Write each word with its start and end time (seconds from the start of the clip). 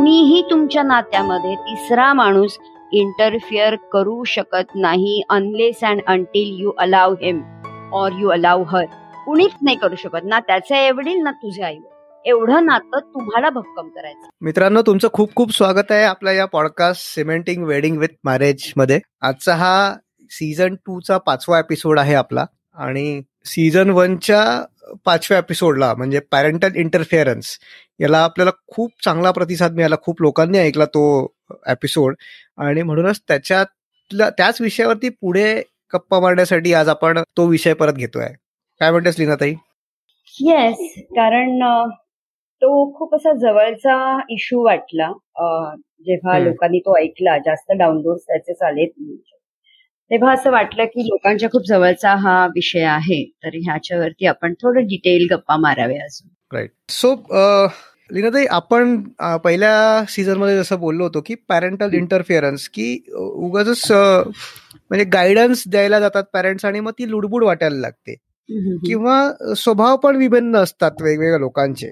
कुणीही 0.00 0.42
तुमच्या 0.50 0.82
नात्यामध्ये 0.82 1.54
तिसरा 1.54 2.12
माणूस 2.12 2.58
इंटरफिअर 2.92 3.74
करू 3.74 4.24
शकत 4.24 4.74
नाही 4.74 5.22
unless 5.30 5.80
and 5.82 6.00
until 6.06 6.56
you 6.60 6.72
allow 6.78 7.12
him 7.12 7.42
or 7.92 8.12
you 8.18 8.28
allow 8.28 8.62
her 8.62 8.84
कुणीच 9.26 9.50
नाही 9.62 9.76
करू 9.76 9.94
शकत. 9.94 10.18
ना 10.24 10.40
त्याचे 10.40 10.74
आई 10.74 10.90
वडील 10.90 11.22
ना 11.22 11.30
तुझे 11.30 11.62
आई. 11.62 11.78
एवढं 12.24 12.64
नातं 12.66 12.98
तुम्हाला 12.98 13.50
भक्कम 13.50 13.88
करायचं. 13.88 14.28
मित्रांनो 14.40 14.82
तुमचं 14.82 15.08
खूप 15.12 15.34
खूप 15.34 15.52
स्वागत 15.52 15.92
आहे 15.92 16.02
आपल्या 16.02 16.32
या 16.32 16.46
पॉडकास्ट 16.46 17.14
सिमेंटिंग 17.14 17.64
वेडिंग 17.64 17.96
विथ 17.96 18.16
मॅरेजमध्ये. 18.24 19.00
आजचा 19.20 19.54
हा 19.54 19.94
सीझन 20.30 20.74
टू 20.74 21.00
चा 21.00 21.18
पाचवा 21.18 21.58
एपिसोड 21.58 21.98
आहे 21.98 22.14
आपला. 22.14 22.44
आणि 22.76 23.22
सीझन 23.44 23.90
वनच्या 23.90 24.64
पाचव्या 25.04 25.38
एपिसोडला 25.38 25.94
म्हणजे 25.94 26.20
पॅरेंटल 26.20 26.76
इंटरफिअरन्स 26.76 27.58
याला 28.00 28.18
आपल्याला 28.18 28.50
खूप 28.66 28.92
चांगला 29.04 29.30
प्रतिसाद 29.30 29.72
मिळाला 29.72 29.96
खूप 30.02 30.22
लोकांनी 30.22 30.58
ऐकला 30.58 30.84
तो 30.84 31.34
एपिसोड 31.68 32.14
आणि 32.58 32.82
म्हणूनच 32.82 33.20
त्याच्यातल्या 33.28 34.30
त्याच 34.30 34.60
विषयावरती 34.60 35.08
पुढे 35.08 35.62
गप्पा 35.94 36.20
मारण्यासाठी 36.20 36.74
आज 36.74 36.88
आपण 36.88 37.18
तो 37.36 37.46
विषय 37.46 37.74
परत 37.74 37.92
घेतोय. 37.92 38.26
काय 38.80 38.90
म्हणतेस 38.90 39.18
लीनाताई? 39.18 39.54
येस 40.40 41.02
कारण 41.10 41.58
तो 42.62 42.98
खूप 42.98 43.14
असा 43.14 43.32
जवळचा 43.32 44.20
इश्यू 44.30 44.64
वाटला. 44.64 45.12
जेव्हा. 46.00 46.38
लोकांनी 46.38 46.78
तो 46.78 46.98
ऐकला 46.98 47.38
जास्त 47.38 47.72
डाउनलोड 47.72 48.18
त्याचे 48.18 48.54
चालेत. 48.54 48.88
तेव्हा 50.10 50.32
असं 50.32 50.50
वाटलं 50.50 50.84
की 50.84 51.06
लोकांच्या 51.06 51.48
खूप 51.50 51.62
जवळचा 51.66 52.14
हा 52.14 52.46
विषय 52.46 52.82
आहे 52.82 53.24
तर 53.44 53.54
ह्याच्यावरती 53.54 54.26
आपण 54.26 54.54
थोडं 54.62 54.86
डिटेल 54.86 55.26
गप्पा 55.30 55.56
माराव्या 55.56 56.02
अजून. 56.04 56.28
राईट 56.52 56.70
सो 56.88 57.14
लीनाताई 58.10 58.44
आपण 58.50 59.00
पहिल्या 59.44 60.04
सीझनमध्ये 60.08 60.56
जसं 60.56 60.78
बोललो 60.80 61.04
होतो 61.04 61.20
की 61.26 61.34
पॅरेंटल 61.48 61.92
इंटरफिअरन्स 61.94 62.68
की 62.68 62.86
उगाच 63.16 63.90
म्हणजे 63.90 65.04
गायडन्स 65.04 65.62
द्यायला 65.68 66.00
जातात 66.00 66.24
पॅरेंट्स 66.32 66.64
आणि 66.64 66.80
मग 66.80 66.92
ती 66.98 67.10
लुडबुड 67.10 67.44
वाटायला 67.44 67.76
लागते. 67.76 68.14
किंवा 68.86 69.54
स्वभाव 69.56 69.96
पण 69.96 70.16
विभिन्न 70.16 70.56
असतात 70.56 71.02
वेगवेगळ्या 71.02 71.38
लोकांचे. 71.38 71.90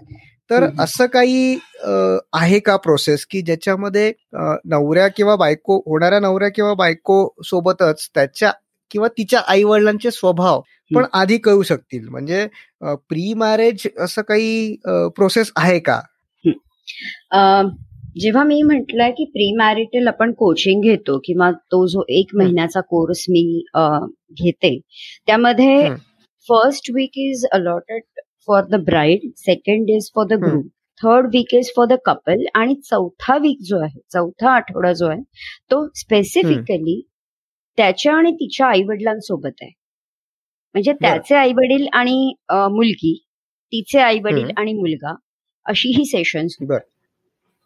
तर. 0.51 0.67
असं 0.81 1.07
काही 1.07 1.59
आहे 2.33 2.59
का 2.59 2.77
प्रोसेस 2.77 3.27
की 3.27 3.41
ज्याच्यामध्ये 3.43 4.13
नवऱ्या 4.65 5.09
किंवा 5.09 5.37
बायको 5.37 5.79
होणाऱ्या 5.81 6.21
नवऱ्या 6.21 6.49
किंवा 6.49 6.75
बायको 6.75 7.27
सोबतच 7.45 8.09
त्याच्या 8.15 8.53
किंवा 8.91 9.09
तिच्या 9.09 9.41
आई 9.49 9.63
वडिलांचे 9.63 10.11
स्वभाव 10.11 10.61
पण 10.91 11.05
आधी 11.13 11.37
कळू 11.39 11.63
शकतील? 11.63 12.09
म्हणजे 12.09 12.47
प्री 12.83 13.33
मॅरेज 13.35 13.87
असं 13.99 14.23
काही 14.23 14.77
प्रोसेस 15.17 15.53
आहे 15.57 15.79
का? 15.79 16.01
जेव्हा 18.17 18.43
मी 18.45 18.61
म्हटलंय 18.63 19.11
की 19.11 19.25
प्री 19.25 19.53
मॅरिटल 19.57 20.09
आपण 20.09 20.33
कोचिंग 20.33 20.83
घेतो 20.83 21.19
किंवा 21.19 21.51
तो 21.51 21.87
जो 21.87 22.05
एक 22.09 22.35
महिन्याचा 22.37 22.81
कोर्स 22.81 23.25
मी 23.29 23.43
घेते 24.33 24.79
त्यामध्ये. 25.27 25.89
First 26.49 26.91
week 26.95 27.19
is 27.19 27.45
allotted 27.53 28.03
for 28.49 28.65
the 28.71 28.83
bride 28.85 29.31
second 29.37 29.91
is 29.91 30.11
for 30.15 30.27
the. 30.27 30.33
Group 30.43 30.67
third 31.01 31.27
week 31.27 31.55
is 31.55 31.71
for 31.77 31.87
the 31.87 31.97
couple 32.05 32.45
आणि 32.55 32.75
चौथा 32.85 33.37
वीक 33.37 33.59
जो 33.69 33.79
आहे 33.83 34.01
चौथा 34.13 34.51
आठवडा 34.51 34.93
जो 34.93 35.07
आहे 35.07 35.21
तो 35.71 35.87
स्पेसिफिकली 35.97 37.01
त्याच्या 37.79 38.15
आणि 38.15 38.33
तिच्या 38.33 38.67
आई 38.67 38.83
वडिलांसोबत 38.83 39.63
आहे 39.63 39.71
म्हणजे 40.75 40.93
त्याचे 40.93 41.35
आई 41.35 41.53
वडील 41.53 41.87
आणि 41.93 42.33
मुलगी 42.51 43.15
तिचे 43.73 43.99
आई 43.99 44.19
वडील. 44.25 44.51
आणि 44.57 44.73
मुलगा 44.73 45.15
अशी 45.67 45.89
ही 45.97 46.05
सेशन्स. 46.05 46.57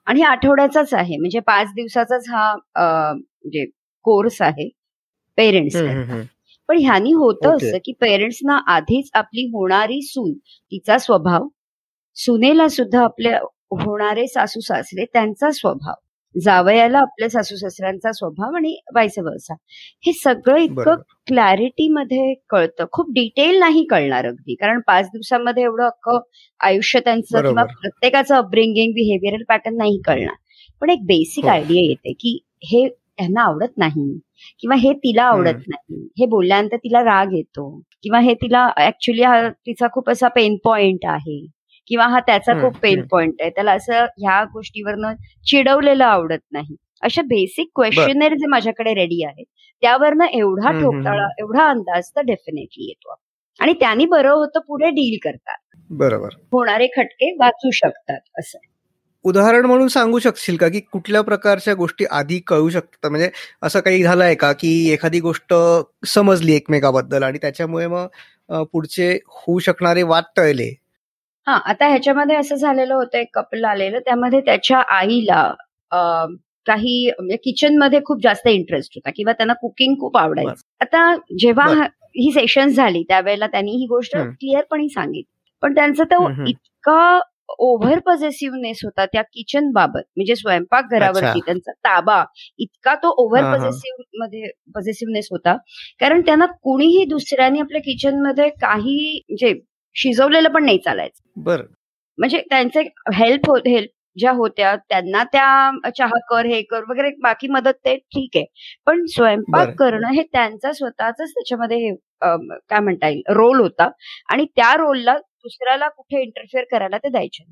आणि 0.06 0.20
हे 0.20 0.26
आठवड्याचाच 0.26 0.92
आहे 0.94 1.16
म्हणजे 1.16 1.40
पाच 1.46 1.72
दिवसाचाच 1.74 2.28
हा 2.28 2.52
म्हणजे 2.54 3.64
कोर्स 4.04 4.40
आहे 4.42 4.68
पेरेंट्स. 5.38 5.76
पण 6.68 6.78
ह्यानी 6.78 7.12
होतं 7.12 7.48
Okay. 7.48 7.68
असं 7.68 7.78
की 7.84 7.92
पेरेंट्सना 8.00 8.60
आधीच 8.66 9.10
आपली 9.14 9.46
होणारी 9.46 10.00
सून 10.02 10.32
तिचा 10.72 10.98
स्वभाव 10.98 11.48
सुनेला 12.16 12.68
सुद्धा 12.68 13.02
आपल्या 13.04 13.38
होणारे 13.84 14.26
सासू 14.26 14.60
सासरे 14.60 15.04
त्यांचा 15.04 15.50
स्वभाव 15.50 15.94
जावयाला 16.34 16.98
आपल्या 16.98 17.28
सासू 17.30 17.56
सासऱ्यांचा 17.56 18.10
स्वभाव 18.12 18.54
आणि 18.56 18.74
वायस 18.94 19.18
वर्सा 19.18 19.54
हे 20.04 20.12
सगळं 20.12 20.56
इतकं 20.58 20.74
बरोबर 20.74 21.02
क्लॅरिटी 21.26 21.88
मध्ये 21.88 22.34
कळतं 22.50 22.84
खूप 22.92 23.10
डिटेल 23.14 23.58
नाही 23.58 23.84
कळणार 23.84 24.26
अगदी 24.26 24.54
कारण 24.54 24.80
पाच 24.86 25.06
दिवसामध्ये 25.06 25.62
एवढं 25.62 25.84
अख्खं 25.84 26.20
आयुष्य 26.60 27.00
त्यांचं 27.00 27.40
किंवा. 27.40 27.64
प्रत्येकाचं 27.64 28.34
अपब्रिंगिंग 28.34 28.92
बिहेवियरल 28.92 29.42
पॅटर्न 29.48 29.76
नाही 29.76 30.00
कळणार 30.06 30.34
पण 30.82 30.90
एक 30.90 31.04
बेसिक 31.06 31.44
हो. 31.44 31.50
आयडिया 31.50 31.82
येते 31.82 32.12
की 32.12 32.38
हे 32.64 32.86
त्यांना 33.22 33.42
आवडत 33.42 33.78
नाही. 33.78 34.18
किंवा 34.60 34.76
हे 34.76 34.92
तिला 34.92 35.22
आवडत 35.22 35.54
नाही. 35.68 36.08
हे 36.18 36.26
बोलल्यानंतर 36.26 36.76
तिला 36.76 37.00
राग 37.00 37.32
येतो. 37.32 37.80
किंवा 38.02 38.18
हे 38.18 38.34
तिला 38.34 38.70
ऍक्च्युली 38.78 39.22
हा 39.22 39.48
तिचा 39.48 39.86
खूप 39.92 40.10
असा 40.10 40.28
पेन 40.28 40.56
पॉइंट 40.64 40.98
आहे. 41.04 41.46
किंवा 41.86 42.06
हा 42.06 42.20
त्याचा 42.20 42.52
खूप 42.62 42.76
पेन. 42.82 43.02
पॉइंट 43.10 43.34
आहे. 43.40 43.50
त्याला 43.50 43.72
असं 43.72 43.94
ह्या 43.94 44.44
गोष्टीवरनं 44.44 45.14
चिडवलेलं 45.46 46.04
आवडत 46.04 46.38
नाही. 46.52 46.76
अशा 47.02 47.22
बेसिक 47.22 47.70
क्वेश्चनर 47.74 48.34
जे 48.34 48.46
माझ्याकडे 48.46 48.94
रेडी 48.94 49.24
आहेत 49.24 49.44
त्यावरनं 49.80 50.24
एवढा 50.24 50.70
ठोकताळा 50.80 51.28
एवढा 51.38 51.68
अंदाज 51.68 52.10
तर 52.16 52.20
डेफिनेटली 52.20 52.84
येतो. 52.84 53.14
आणि 53.60 53.72
त्यांनी 53.72 54.06
बरं 54.06 54.30
होतं 54.30 54.60
पुढे 54.60 54.90
डील 54.90 55.18
करतात. 55.22 55.58
बरोबर. 55.90 56.28
होणारे 56.52 56.86
खटके 56.86 57.36
वाचू 57.40 57.70
शकतात 57.70 58.20
असं. 58.38 58.58
उदाहरण 59.24 59.66
म्हणून 59.66 59.88
सांगू 59.88 60.18
शकशील 60.18 60.56
का? 60.56 60.68
की 60.68 60.80
कुठल्या 60.80 61.22
प्रकारच्या 61.22 61.74
गोष्टी 61.74 62.04
आधी 62.10 62.38
कळू 62.38 62.70
शकतात? 62.70 63.10
म्हणजे 63.10 63.30
असं 63.62 63.80
काही 63.80 64.02
झालंय 64.02 64.34
का 64.34 64.52
की 64.52 64.92
एखादी 64.92 65.20
गोष्ट 65.20 65.54
समजली 66.06 66.56
एकमेकाबद्दल 66.56 67.22
आणि 67.22 67.38
त्याच्यामुळे 67.38 67.86
मग 67.86 68.06
पुढचे 68.72 69.18
होऊ 69.28 69.58
शकणारे 69.58 70.02
वाद 70.02 70.24
टळले? 70.36 70.74
हा 71.46 71.52
आता 71.52 71.88
ह्याच्यामध्ये 71.88 72.36
असं 72.36 72.54
झालेलं 72.54 72.94
होतं 72.94 73.18
एक 73.18 73.28
कपल 73.34 73.64
आलेलं. 73.64 73.98
त्यामध्ये 73.98 74.40
त्याच्या 74.40 74.78
आईला 74.78 75.54
काही 76.66 77.10
म्हणजे 77.18 77.36
किचनमध्ये 77.36 78.00
खूप 78.04 78.22
जास्त 78.22 78.46
इंटरेस्ट 78.46 78.92
होता 78.96 79.10
किंवा 79.16 79.32
त्यांना 79.32 79.52
कुकिंग 79.52 79.94
खूप 80.00 80.16
आवडायचं. 80.16 80.62
आता 80.80 81.16
जेव्हा. 81.38 81.74
हा- 81.74 81.88
सेशन 82.18 82.68
झाली 82.68 83.02
त्यावेळेला 83.02 83.46
त्यांनी 83.46 83.70
ही 83.70 83.86
गोष्ट. 83.86 84.16
क्लिअरपणे 84.30 84.88
सांगितली. 84.88 85.56
पण 85.62 85.74
त्यांचा 85.74 86.04
तो. 86.04 86.28
इतका 86.46 87.20
ओव्हर 87.58 87.98
पॉझिटिव्हनेस 87.98 88.80
होता 88.84 89.04
त्या 89.06 89.22
किचन 89.24 89.70
बाबत 89.72 90.02
म्हणजे 90.16 90.34
स्वयंपाक 90.36 90.90
घरावरती. 90.90 91.40
त्यांचा 91.40 91.72
ताबा 91.74 92.22
इतका 92.58 92.94
तो 92.94 93.14
ओव्हर 93.16 93.42
हा, 93.42 93.48
हा. 93.48 93.56
पॉझिटिव्हमध्ये 93.56 94.50
पॉझिटिव्हनेस 94.74 95.28
होता 95.30 95.56
कारण 96.00 96.20
त्यांना 96.20 96.46
कुणीही 96.62 97.04
दुसऱ्याने 97.04 97.60
आपल्या 97.60 97.80
किचनमध्ये 97.80 98.48
काही 98.60 99.20
म्हणजे 99.28 99.54
शिजवलेलं 99.96 100.48
पण 100.48 100.64
नाही 100.64 100.78
चालायचं 100.78 101.42
बर 101.42 101.62
म्हणजे 102.18 102.40
त्यांचे 102.50 102.80
हेल्प 103.14 103.48
होत 103.50 103.66
हेल्प 103.66 103.90
ज्या 104.16 104.30
होत्या 104.32 104.74
त्यांना 104.88 105.22
त्या 105.24 105.90
चहा 105.90 106.18
कर 106.30 106.46
हे 106.46 106.60
कर 106.62 106.82
वगैरे 106.88 107.10
बाकी 107.22 107.48
मदत 107.48 107.74
ते 107.84 107.96
ठीक 107.96 108.36
आहे 108.36 108.44
पण 108.86 109.04
स्वयंपाक. 109.06 109.68
करणं 109.78 110.10
हे 110.10 110.22
त्यांचा 110.22 110.72
स्वतःच 110.72 111.16
त्याच्यामध्ये 111.18 111.94
काय 112.22 112.80
म्हणता 112.80 113.08
येईल 113.08 113.22
रोल 113.28 113.60
होता 113.60 113.88
आणि 114.28 114.44
त्या 114.56 114.74
रोलला 114.76 115.16
दुसऱ्याला 115.44 115.88
कुठे 115.88 116.22
इंटरफिअर 116.22 116.64
करायला 116.70 116.98
ते 116.98 117.08
द्यायचे 117.08 117.44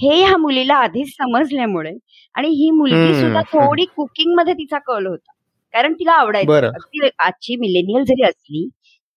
हे 0.00 0.14
ह्या 0.24 0.36
मुलीला 0.36 0.74
आधीच 0.74 1.08
समजल्यामुळे 1.08 1.92
आणि 2.34 2.48
ही 2.48 2.70
मुलगी 2.70 3.14
सुद्धा. 3.20 3.40
थोडी 3.40 3.84
कुकिंगमध्ये 3.96 4.54
तिचा 4.54 4.78
कल 4.78 5.06
होता. 5.06 5.32
कारण 5.72 5.92
तिला 5.92 6.12
आवडायचं. 6.12 7.08
आजची 7.18 7.56
मिलेनियल 7.56 8.04
जरी 8.04 8.22
असली 8.22 8.68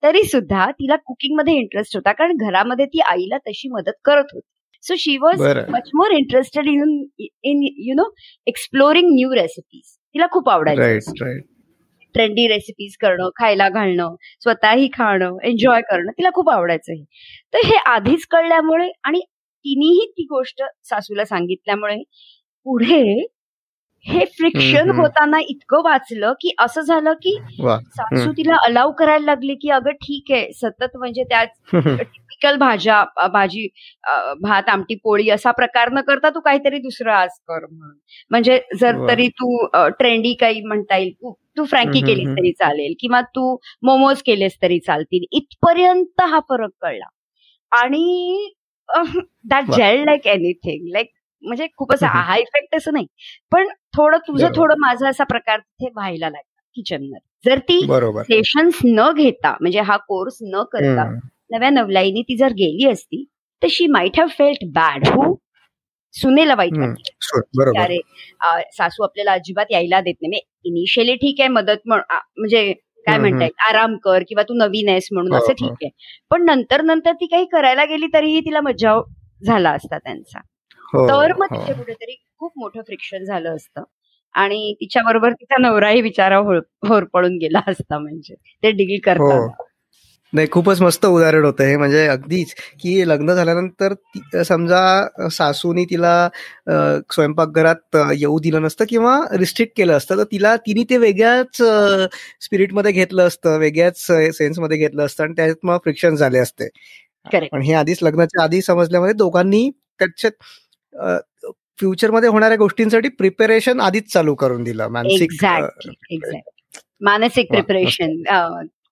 तरी 0.03 0.23
सुद्धा 0.23 0.69
तिला 0.71 0.95
कुकिंगमध्ये 0.95 1.53
इंटरेस्ट 1.53 1.95
होता. 1.95 2.11
कारण 2.11 2.37
घरामध्ये 2.37 2.85
ती 2.85 2.99
आईला 2.99 3.37
तशी 3.37 3.69
मदत 3.69 3.99
करत 4.05 4.33
होती. 4.33 4.47
So 4.83 4.95
she 4.97 5.17
was. 5.17 5.41
Much 5.69 5.89
more 5.95 6.11
interested 6.11 6.67
in 6.67 7.03
in 7.43 7.61
you 7.77 7.93
know 7.95 8.09
exploring 8.47 9.09
new 9.13 9.33
recipes 9.35 9.97
तिला 10.13 10.27
खूप 10.31 10.49
आवडायचं 10.49 10.81
ट्रेंडी 12.15 12.47
रेसिपीज 12.47 12.95
करणं 12.97 13.29
खायला 13.35 13.67
घालणं 13.69 14.15
स्वतःही 14.41 14.87
खाणं 14.93 15.37
एन्जॉय 15.43 15.81
करणं 15.81 16.11
तिला 16.11 16.29
खूप 16.33 16.49
आवडायचं 16.49 16.93
हे 16.93 17.03
तर 17.53 17.67
हे 17.67 17.77
आधीच 17.85 18.25
कळल्यामुळे 18.27 18.89
आणि 19.03 19.19
तिनेही 19.65 20.05
ती 20.11 20.23
गोष्ट 20.23 20.63
सासूला 20.83 21.25
सांगितल्यामुळे 21.25 21.97
पुढे 22.65 23.03
हे 24.05 24.25
फ्रिक्शन. 24.25 24.89
होताना 24.91 25.39
इतकं 25.39 25.81
वाचलं 25.83 26.33
की 26.41 26.53
असं 26.59 26.81
झालं 26.81 27.13
की 27.13 27.35
सासू. 27.61 28.31
तिला 28.31 28.55
अलाव 28.65 28.91
करायला 28.91 29.25
लागली 29.25 29.55
की 29.55 29.69
अगं 29.69 29.91
ठीक 30.01 30.31
आहे 30.31 30.51
सतत 30.53 30.97
म्हणजे 30.97 31.23
त्या 31.23 31.43
टिपिकल 32.41 32.57
भाज्या 32.57 33.03
भाजी 33.33 33.67
भात 34.41 34.69
आमटी 34.69 34.95
पोळी 35.03 35.29
असा 35.29 35.51
प्रकार 35.51 35.89
न 35.91 36.01
करता 36.07 36.29
तू 36.29 36.39
काहीतरी 36.39 36.77
दुसरं 36.79 37.11
आज 37.13 37.29
कर 37.47 37.65
म्हणून 37.65 37.95
म्हणजे 38.31 38.59
जर. 38.79 39.07
तरी 39.09 39.27
तू 39.31 39.65
ट्रेंडी 39.99 40.33
काही 40.33 40.61
म्हणता 40.63 40.97
येईल 40.97 41.13
तू 41.57 41.63
फ्रँकी 41.65 42.01
केलीस. 42.01 42.27
तरी 42.29 42.51
चालेल 42.53 42.93
किंवा 42.99 43.21
तू 43.35 43.55
मोमोज 43.83 44.21
केलेस 44.25 44.57
तरी 44.61 44.79
चालतील 44.79 45.25
इथपर्यंत 45.31 46.21
हा 46.23 46.39
फरक 46.49 46.69
कळला 46.81 47.05
आणि 47.71 48.49
that. 48.89 49.71
Gel 49.71 50.03
like 50.05 50.27
anything 50.27 50.87
like 50.91 51.07
म्हणजे 51.43 51.67
खूप 51.77 51.93
असं 51.93 52.05
हम्म. 52.07 52.19
हा 52.21 52.35
इफेक्ट 52.37 52.75
असं 52.75 52.93
नाही 52.93 53.05
पण 53.51 53.67
थोडं 53.95 54.17
तुझं. 54.27 54.47
थोडं 54.55 54.75
माझं 54.79 55.09
असा 55.09 55.23
प्रकार 55.25 55.59
तिथे 55.59 55.89
व्हायला 55.89 56.25
लागला 56.25 56.61
किचनमध्ये 56.77 57.27
जर 57.45 57.59
ती 57.59 57.79
सेशन्स 58.25 58.79
न 58.85 59.11
घेता 59.11 59.55
म्हणजे 59.61 59.79
हा 59.81 59.95
कोर्स 60.07 60.37
न 60.43 60.63
करता. 60.71 61.03
नव्या 61.51 61.69
नवलाईनी 61.69 62.21
ती 62.21 62.37
जर 62.37 62.51
गेली 62.51 62.87
असती 62.89 63.23
तर 63.61 63.67
she 63.71 63.87
might 63.87 64.19
have 64.19 64.27
felt 64.27 64.65
bad 64.73 65.07
हो? 65.07 65.35
सुनेला 66.13 66.55
वाईट 66.55 66.73
अरे 67.77 67.97
सासू 68.73 69.03
आपल्याला 69.03 69.31
अजिबात 69.31 69.65
यायला 69.71 70.01
देत 70.01 70.15
नाही. 70.21 70.41
इनिशियली 70.63 71.15
ठीक 71.15 71.39
आहे 71.39 71.49
मदत 71.49 71.87
म्हणजे 71.87 72.73
काय 73.07 73.17
म्हणताय 73.17 73.49
आराम 73.69 73.95
कर 73.97 74.23
किंवा 74.27 74.43
तू 74.43 74.53
नवीन 74.53 74.89
आहेस 74.89 75.07
म्हणून 75.11 75.31
हो, 75.31 75.37
असं 75.37 75.47
हो. 75.47 75.53
ठीक 75.53 75.71
आहे. 75.71 75.89
पण 76.29 76.45
नंतर 76.45 76.81
नंतर 76.81 77.13
ती 77.13 77.25
काही 77.25 77.45
करायला 77.45 77.85
गेली 77.85 78.07
तरीही 78.13 78.39
तिला 78.39 78.61
मज्जाव 78.61 79.03
झाला 79.43 79.71
असता 79.71 79.97
त्यांचा. 79.97 80.39
हो, 80.93 81.07
तर 81.07 81.33
मग. 81.37 81.45
तिथे 81.45 81.73
कुठेतरी 81.73 82.15
खूप 82.37 82.51
मोठं 82.57 82.81
फ्रिक्शन 82.81 83.23
झालं 83.23 83.55
असतं. 83.55 83.83
आणि 84.35 84.73
तिच्याबरोबर 84.73 85.31
तिचा 85.31 85.61
नवराही 85.61 86.01
होळ 86.19 86.59
होरपळून 86.87 87.37
गेला 87.37 87.59
असता 87.67 87.97
म्हणजे. 87.99 88.35
ते 88.63 88.71
डील 88.71 88.99
करताना. 89.03 89.47
नाही 90.33 90.47
खूपच 90.51 90.81
मस्त 90.81 91.05
उदाहरण 91.05 91.45
होतं 91.45 91.63
हे. 91.63 91.75
म्हणजे 91.77 92.05
अगदीच 92.07 92.53
की 92.81 93.07
लग्न 93.07 93.33
झाल्यानंतर 93.33 93.93
समजा 94.43 95.29
सासूनी 95.31 95.85
तिला 95.85 96.13
स्वयंपाकघरात 97.11 97.95
येऊ 98.15 98.39
दिलं 98.39 98.61
नसतं 98.61 98.85
किंवा 98.89 99.19
रिस्ट्रिक्ट 99.31 99.75
केलं 99.77 99.97
असतं 99.97 100.17
तर 100.17 100.23
तिला 100.23 100.55
तिने 100.57 100.83
ते 100.89 100.97
वेगळ्याच 100.97 101.61
स्पिरिटमध्ये 102.41 102.91
घेतलं 102.91 103.27
असतं 103.27 103.57
वेगळ्याच 103.57 104.05
सेन्समध्ये 104.37 104.77
घेतलं 104.77 105.05
असतं 105.05 105.23
आणि 105.23 105.33
त्यात 105.35 105.55
मग 105.63 105.77
फ्रिक्शन 105.77 106.15
झाले 106.15 106.39
असते. 106.39 106.67
पण 107.51 107.61
हे 107.61 107.73
आधीच 107.73 107.99
लग्नाच्या 108.01 108.43
आधी 108.43 108.61
समजल्यामध्ये 108.61 109.13
दोघांनी 109.13 109.69
त्याच्यात 109.99 110.31
फ्युचरमध्ये 111.79 112.29
होणाऱ्या 112.29 112.57
गोष्टींसाठी 112.57 113.09
प्रिपेरेशन 113.09 113.79
आधीच 113.79 114.11
चालू 114.13 114.35
करून 114.35 114.63
दिलं 114.63 114.87
मानसिक 114.87 115.43
मानसिक 117.01 117.47
प्रिपरेशन 117.51 118.21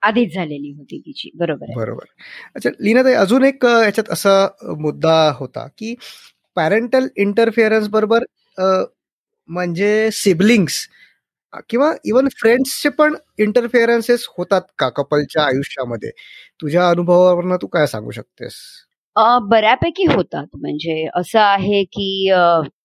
आधीच 0.08 0.34
झालेली 0.34 0.72
होती 0.72 1.00
तिची. 1.00 1.30
बरोबर 1.36 1.74
बरोबर. 1.76 2.06
अच्छा 2.56 2.70
लीनाताई 2.80 3.14
अजून 3.16 3.44
एक 3.46 3.66
याच्यात 3.66 4.12
असा 4.14 4.36
मुद्दा 4.80 5.16
होता 5.36 5.68
की 5.78 5.96
पॅरेंटल 6.58 7.08
इंटरफिअरन्स 7.18 7.88
बरोबर 7.90 8.24
म्हणजे 9.50 10.10
सिबलिंग्स 10.14 10.88
किंवा 11.70 11.92
इवन 12.06 12.28
फ्रेंड्सचे 12.34 12.90
पण 12.90 13.16
इंटरफिअरन्सेस 13.40 14.26
होतात 14.38 14.62
का 14.80 14.90
कपलच्या 14.96 15.44
आयुष्यामध्ये? 15.44 16.10
तुझ्या 16.62 16.90
अनुभवावरनं 16.90 17.58
तू 17.62 17.68
काय 17.68 17.88
सांगू 17.88 18.12
शकतेस? 18.12 18.54
बऱ्यापैकी 19.50 20.06
होतात. 20.06 20.48
म्हणजे 20.56 21.06
असं 21.16 21.40
आहे 21.40 21.84
की 21.86 22.30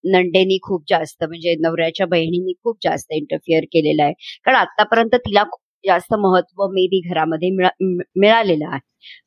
नंडेनी 0.06 0.58
खूप 0.62 0.84
जास्त 0.88 1.24
म्हणजे 1.24 1.54
नवऱ्याच्या 1.60 2.06
बहिणींनी 2.06 2.52
खूप 2.62 2.76
जास्त 2.84 3.12
इंटरफिअर 3.12 3.64
केलेलं 3.72 4.02
आहे. 4.02 4.12
कारण 4.44 4.56
आतापर्यंत 4.56 5.14
तिला 5.16 5.42
जास्त 5.84 6.14
महत्त्व 6.14 6.67
मेबी 6.70 7.00
घरामध्ये 7.08 7.50
मिळालेलं 7.50 8.67
आहे. 8.67 8.81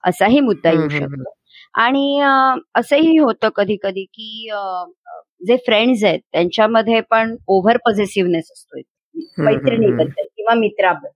असाही 0.04 0.40
मुद्दा 0.40 0.72
येऊ 0.72 0.88
शकतो. 0.90 1.34
आणि 1.76 2.20
असंही 2.76 3.18
होतं 3.18 3.50
कधी 3.56 3.78
कधी 3.84 4.04
की 4.06 4.50
जे 5.48 5.56
फ्रेंड्स 5.66 6.04
आहेत 6.04 6.20
त्यांच्यामध्ये 6.32 7.02
पण 7.12 7.36
ओव्हर 7.48 7.78
पॉझिटिव्हनेस 7.86 8.52
असतो 8.52 8.82
मैत्रिणीबद्दल 9.44 10.24
किंवा 10.28 10.54
मित्राबद्दल. 10.54 11.10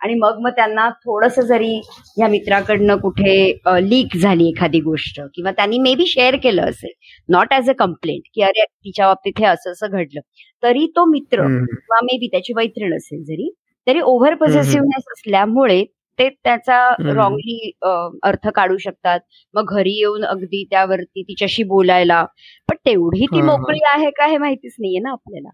आणि 0.00 0.14
मग 0.14 0.38
मग 0.40 0.50
त्यांना 0.56 0.88
थोडस 1.04 1.38
जरी 1.40 1.74
या 2.18 2.26
मित्राकडनं 2.28 2.96
कुठे 2.96 3.36
लीक 3.82 4.16
झाली 4.16 4.48
एखादी 4.48 4.80
गोष्ट 4.80 5.20
किंवा 5.34 5.50
त्यांनी 5.50 5.78
मे 5.78 5.94
बी 5.94 6.06
शेअर 6.06 6.36
केलं 6.36 6.62
असेल 6.62 6.90
नॉट 7.28 7.52
ॲज 7.52 7.70
अ 7.70 7.72
कंप्लेंट 7.78 8.22
की 8.34 8.42
अरे 8.42 8.64
तिच्या 8.64 9.06
बाबतीत 9.06 9.40
हे 9.40 9.46
असं 9.46 9.70
असं 9.70 9.90
घडलं 9.90 10.20
तरी 10.62 10.86
तो 10.86 11.04
मित्र 11.10 11.46
किंवा 11.46 12.00
मे 12.02 12.18
बी 12.18 12.26
त्याची 12.26 12.52
मैत्रीण 12.56 12.96
असेल 12.96 13.22
जरी 13.24 13.48
तरी 13.86 14.00
ओव्हर 14.00 14.34
पॉझिटिव्हनेस 14.34 15.04
असल्यामुळे 15.12 15.84
ते 16.18 16.28
त्याचा. 16.44 16.78
रॉंगली 17.14 17.70
अर्थ 18.22 18.48
काढू 18.54 18.76
शकतात. 18.78 19.20
मग 19.54 19.72
घरी 19.76 19.96
येऊन 19.98 20.24
अगदी 20.24 20.64
त्यावरती 20.70 21.22
तिच्याशी 21.22 21.62
बोलायला. 21.74 22.24
पण 22.68 22.76
तेवढी 22.86 23.26
ती. 23.26 23.40
मोकळी 23.42 23.80
आहे 23.92 24.10
का 24.18 24.26
हे 24.26 24.38
माहितीच 24.38 24.74
नाहीये 24.80 25.00
ना 25.02 25.10
आपल्याला. 25.12 25.48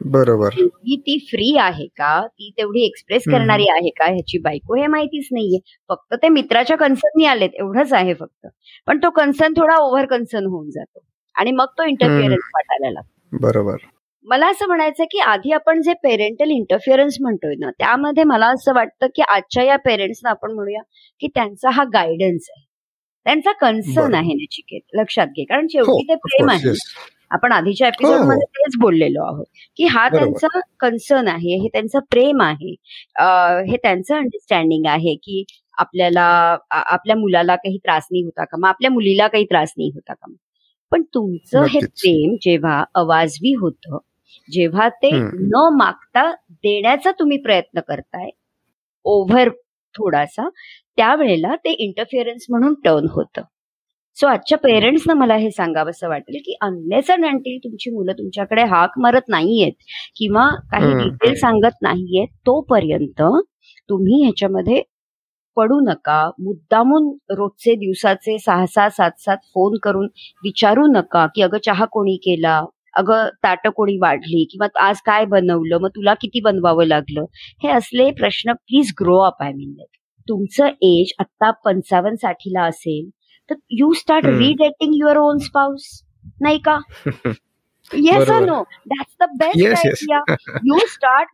बरोबर. 0.00 0.54
ती 0.96 1.18
फ्री 1.30 1.56
आहे 1.60 1.86
का? 1.98 2.20
ती 2.26 2.50
तेवढी 2.58 2.84
एक्सप्रेस. 2.84 3.24
करणारी 3.32 3.66
आहे 3.72 3.90
का 3.98 4.04
ह्याची 4.04 4.38
बायको 4.44 4.74
हे 4.74 4.86
माहितीच 4.86 5.28
नाहीये. 5.32 5.58
फक्त 5.88 6.14
ते 6.22 6.28
मित्राच्या 6.28 6.76
कन्सर्ननी 6.76 7.24
आलेत 7.26 7.50
एवढंच 7.60 7.92
आहे 7.92 8.14
फक्त. 8.14 8.46
पण 8.86 8.98
तो 9.02 9.10
कन्सर्न 9.16 9.52
थोडा 9.56 9.76
ओव्हर 9.82 10.06
कन्सर्न 10.06 10.46
होऊन 10.46 10.70
जातो. 10.70 11.00
आणि 11.34 11.52
मग 11.52 11.66
तो 11.78 11.84
इंटरफिअरन्स 11.84 12.48
वाटायला 12.54 12.90
लागतो. 12.92 13.38
बरोबर. 13.42 13.76
मला 14.24 14.46
असं 14.50 14.66
म्हणायचं 14.66 15.04
की 15.10 15.18
आधी 15.20 15.52
आपण 15.52 15.80
जे 15.82 15.92
पेरेंटल 16.02 16.50
इंटरफिअरन्स 16.50 17.16
म्हणतोय 17.20 17.54
ना 17.58 17.70
त्यामध्ये 17.72 18.24
मला 18.24 18.46
असं 18.46 18.74
वाटतं 18.74 19.06
की 19.14 19.22
आजच्या 19.24 19.62
या 19.64 19.76
पेरेंट्सना 19.84 20.30
आपण 20.30 20.52
म्हणूया 20.52 20.80
की 21.22 21.28
त्यांचा 21.28 21.70
हा 21.70 21.84
गायडन्स 21.92 22.48
आहे 22.50 22.64
त्यांचा 23.26 23.52
कन्सर्न. 23.60 24.14
आहे 24.14 24.34
नचिकेत 24.34 24.80
लक्षात 24.94 25.26
घे 25.28 25.44
कारण 25.44 25.64
हो 25.64 25.68
शेवटी 25.72 26.02
ते 26.04 26.14
प्रेम 26.18 26.50
आहे. 26.50 26.72
आपण 27.30 27.52
आधीच्या 27.52 27.88
एपिसोड 27.88 28.14
हो. 28.14 28.24
मध्ये 28.24 28.46
तेच 28.56 28.76
बोललेलो 28.80 29.22
आहोत 29.24 29.44
की 29.78 29.84
हा. 29.86 30.08
त्यांचा 30.08 30.60
कन्सर्न 30.80 31.28
आहे 31.28 31.56
हे 31.56 31.68
त्यांचं 31.68 31.98
प्रेम 32.10 32.42
आहे 32.42 32.74
हे 33.70 33.76
त्यांचं 33.76 34.14
अंडरस्टँडिंग 34.16 34.86
आहे 34.88 35.14
की 35.16 35.44
आपल्याला 35.78 36.24
आपल्या 36.70 37.16
मुलाला 37.16 37.56
काही 37.56 37.78
त्रास 37.78 38.06
नाही 38.10 38.22
होता 38.24 38.44
का 38.44 38.56
मग 38.58 38.68
आपल्या 38.68 38.90
मुलीला 38.90 39.26
काही 39.28 39.44
त्रास 39.44 39.72
नाही 39.76 39.90
होता 39.94 40.14
का 40.14 40.32
पण 40.92 41.02
तुमचं 41.14 41.64
हे. 41.64 41.78
प्रेम 41.80 42.34
जेव्हा 42.42 42.82
अवाजवी 42.96 43.54
होतं 43.54 43.98
जेव्हा 44.52 44.88
ते. 44.88 45.10
न 45.12 45.68
मागता 45.76 46.30
देण्याचा 46.32 47.10
तुम्ही 47.18 47.38
प्रयत्न 47.38 47.80
करताय 47.80 48.30
ओव्हर 49.04 49.48
थोडासा 49.94 50.48
त्यावेळेला 50.96 51.54
ते 51.56 51.70
इंटरफिअरन्स 51.74 52.46
म्हणून 52.50 52.74
टर्न 52.84 53.06
होतं 53.12 53.42
सो 54.16 54.26
आजच्या 54.26 54.58
पेरेंट्सना 54.58 55.14
मला 55.14 55.34
हे 55.36 55.50
सांगावंसं 55.50 56.08
वाटेल 56.08 56.36
की 56.44 56.54
अनलेस 56.60 57.10
अँड 57.10 57.24
अँटिल 57.26 57.58
तुमची 57.64 57.90
मुलं 57.90 58.12
तुमच्याकडे 58.12 58.62
हाक 58.64 58.98
मारत 58.98 59.28
नाहीयेत 59.28 59.72
किंवा 60.16 60.48
काही. 60.72 60.92
डिटेल 60.94 61.34
सांगत 61.34 61.82
नाहीयेत 61.82 62.28
तोपर्यंत 62.46 63.22
तुम्ही 63.88 64.22
ह्याच्यामध्ये 64.22 64.82
पडू 65.56 65.78
नका 65.82 66.20
मुद्दामून 66.38 67.08
रोजचे 67.30 67.74
दिवसाचे 67.74 68.38
सहा 68.38 68.66
सहा 68.66 68.88
सात 68.90 69.20
सात 69.20 69.36
फोन 69.54 69.76
करून 69.82 70.06
विचारू 70.44 70.86
नका 70.92 71.26
की 71.34 71.42
अगं 71.42 71.58
चहा 71.66 71.84
कोणी 71.84 72.16
केला 72.16 72.60
अगं 72.94 73.28
ताट 73.44 73.66
कोणी 73.66 73.96
वाढली 73.98 74.44
किंवा 74.44 74.66
आज 74.80 75.00
काय 75.06 75.24
बनवलं 75.24 75.78
मग 75.80 75.88
तुला 75.88 76.14
किती 76.14 76.40
बनवावं 76.40 76.84
लागलं 76.84 77.24
हे 77.62 77.68
असले 77.68 78.10
प्रश्न 78.10 78.52
please 78.52 78.92
grow 79.00 79.18
up 79.18 79.42
I 79.42 79.52
mean 79.52 79.74
तुमचं 80.28 80.66
एज 80.82 81.12
आता 81.18 81.50
पंचावन्न 81.64 82.14
साठीला 82.14 82.62
असेल 82.62 83.08
तर 83.50 83.54
you 83.70 83.92
start. 83.92 84.26
Redating 84.26 84.92
your 84.94 85.16
own 85.16 85.38
spouse 85.38 85.88
नाही 86.40 86.58
का 86.58 86.78
येस 87.92 88.28
बरोबर. 88.28 88.44
No 88.44 88.62
that's 88.86 89.14
the 89.20 89.28
best. 89.38 89.86
Idea 89.86 90.20
you 90.64 90.78
start 90.88 91.28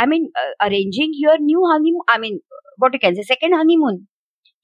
I 0.00 0.06
mean 0.06 0.26
arranging 0.60 1.12
your 1.14 1.38
new 1.40 1.64
honeymoon 1.64 2.10
I 2.12 2.18
mean 2.18 2.38
what 2.82 2.94
you 2.94 2.98
can 3.02 3.14
say 3.14 3.22
second 3.22 3.54
honeymoon 3.54 3.96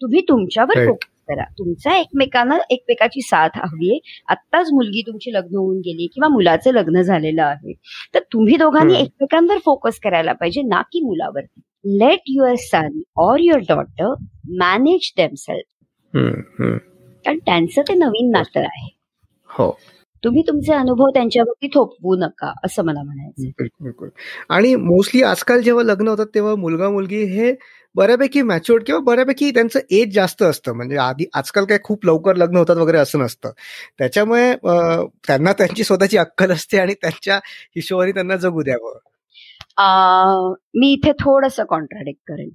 तुम्ही 0.00 0.20
तुमच्यावर. 0.28 0.84
फोकस 0.86 1.08
करा 1.28 1.44
तुमचा 1.44 1.96
एकमेकांना 1.96 2.58
एकमेकाची 2.70 3.20
साथ 3.20 3.48
हवी 3.54 3.90
आहे. 3.90 4.22
आत्ताच 4.28 4.68
मुलगी 4.72 5.02
तुमची 5.06 5.32
लग्न 5.32 5.56
होऊन 5.56 5.78
गेली 5.78 6.06
किंवा 6.06 6.28
मुलाचं 6.28 6.72
लग्न 6.72 7.00
झालेलं 7.00 7.42
आहे. 7.42 7.72
तर 8.14 8.18
तुम्ही 8.32 8.56
दोघांनी. 8.56 8.94
एकमेकांवर 9.00 9.58
फोकस 9.58 9.98
करायला 9.98 10.32
पाहिजे 10.32 10.62
ना 10.62 10.82
की 10.82 11.00
मुलावरती. 11.00 11.60
Let 11.84 12.18
your 12.26 12.54
son 12.58 13.00
or 13.16 13.36
your 13.40 13.60
daughter 13.60 14.14
manage 14.48 15.12
themselves. 15.16 15.72
कारण 17.24 17.38
त्यांचं 17.38 17.82
ते 17.82 17.94
नवीन 17.94 18.30
नातं 18.30 18.60
आहे. 18.60 18.96
हो. 19.48 19.78
तुम्ही 20.26 20.42
तुमचे 20.42 20.72
अनुभव 20.74 21.08
त्यांच्यावरती 21.14 21.68
थोपवू 21.74 22.14
नका 22.16 22.52
असं 22.64 22.84
मला 22.84 23.02
म्हणायचं 23.02 23.42
बिलकुल 23.42 23.68
बिलकुल. 23.80 24.08
आणि 24.50 24.74
मोस्टली 24.76 25.22
आजकाल 25.22 25.60
जेव्हा 25.62 25.84
लग्न 25.84 26.08
होतात 26.08 26.26
तेव्हा 26.34 26.54
मुलगा 26.54 26.88
मुलगी 26.90 27.22
हे 27.34 27.52
बऱ्यापैकी 27.94 28.42
मॅच्युअर्ड 28.42 28.84
किंवा 28.86 29.00
बऱ्यापैकी 29.04 29.50
त्यांचं 29.50 29.80
एज 29.90 30.14
जास्त 30.14 30.42
असतं. 30.42 30.72
म्हणजे 30.72 30.96
आधी 30.98 31.24
आजकाल 31.34 31.64
काय 31.64 31.78
खूप 31.84 32.06
लवकर 32.06 32.36
लग्न 32.36 32.56
होतात 32.56 32.76
वगैरे 32.76 32.98
असं 32.98 33.18
नसतं. 33.18 33.50
त्याच्यामुळे 33.98 34.52
त्यांना 35.26 35.52
त्यांची 35.52 35.84
स्वतःची 35.84 36.16
अक्कल 36.16 36.52
असते 36.52 36.78
आणि 36.78 36.94
त्यांच्या 36.94 37.36
हिशोबाने 37.76 38.12
त्यांना 38.12 38.36
जगू 38.36 38.62
द्यावं. 38.62 38.98
मी 40.74 40.92
इथे 40.92 41.12
थोडस 41.20 41.60
कॉन्ट्राडिक्ट 41.70 42.20
करेन. 42.28 42.50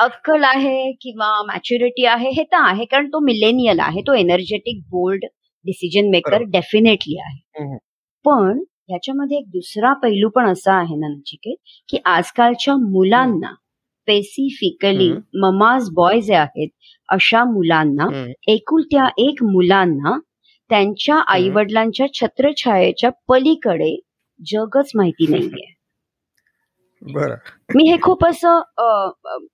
अक्कल 0.00 0.44
आहे 0.44 0.92
किंवा 1.00 1.30
मॅच्युरिटी 1.46 2.04
आहे 2.06 2.28
हे 2.30 2.42
तर 2.42 2.56
आहे 2.60 2.84
कारण 2.84 3.08
तो 3.08 3.18
मिलेनियल 3.24 3.80
आहे 3.80 4.00
तो 4.00 4.14
energetic 4.14 4.82
bold 4.90 5.24
decision 5.64 6.10
maker. 6.10 6.42
Definitely 6.50 7.18
आहे. 7.18 7.76
पण 8.24 8.58
ह्याच्यामध्ये 8.88 9.36
एक 9.38 9.44
दुसरा 9.48 9.92
पैलू 9.92 10.28
पण 10.28 10.46
असा 10.48 10.74
आहे 10.74 10.96
ना 10.96 11.08
नचिकेत 11.08 11.56
की 11.88 11.98
आजकालच्या 12.04 12.74
मुलांना 12.76 13.52
स्पेसिफिकली. 13.52 15.10
ममाज 15.42 15.88
बॉय 15.94 16.20
जे 16.20 16.34
आहेत 16.34 16.68
अशा 17.08 17.44
मुलांना. 17.44 18.08
एकुलत्या 18.48 19.08
एक 19.18 19.42
मुलांना 19.42 20.18
त्यांच्या 20.70 21.16
आई 21.28 21.48
वडिलांच्या 21.48 22.06
छत्रछायेच्या 22.14 23.10
पलीकडे 23.28 23.94
जगच 24.40 24.90
माहिती 24.94 25.26
नाहीये 25.30 25.73
बरं. 27.04 27.36
मी 27.76 27.88
हे 27.90 27.96
खूप 28.02 28.24
असं 28.26 28.60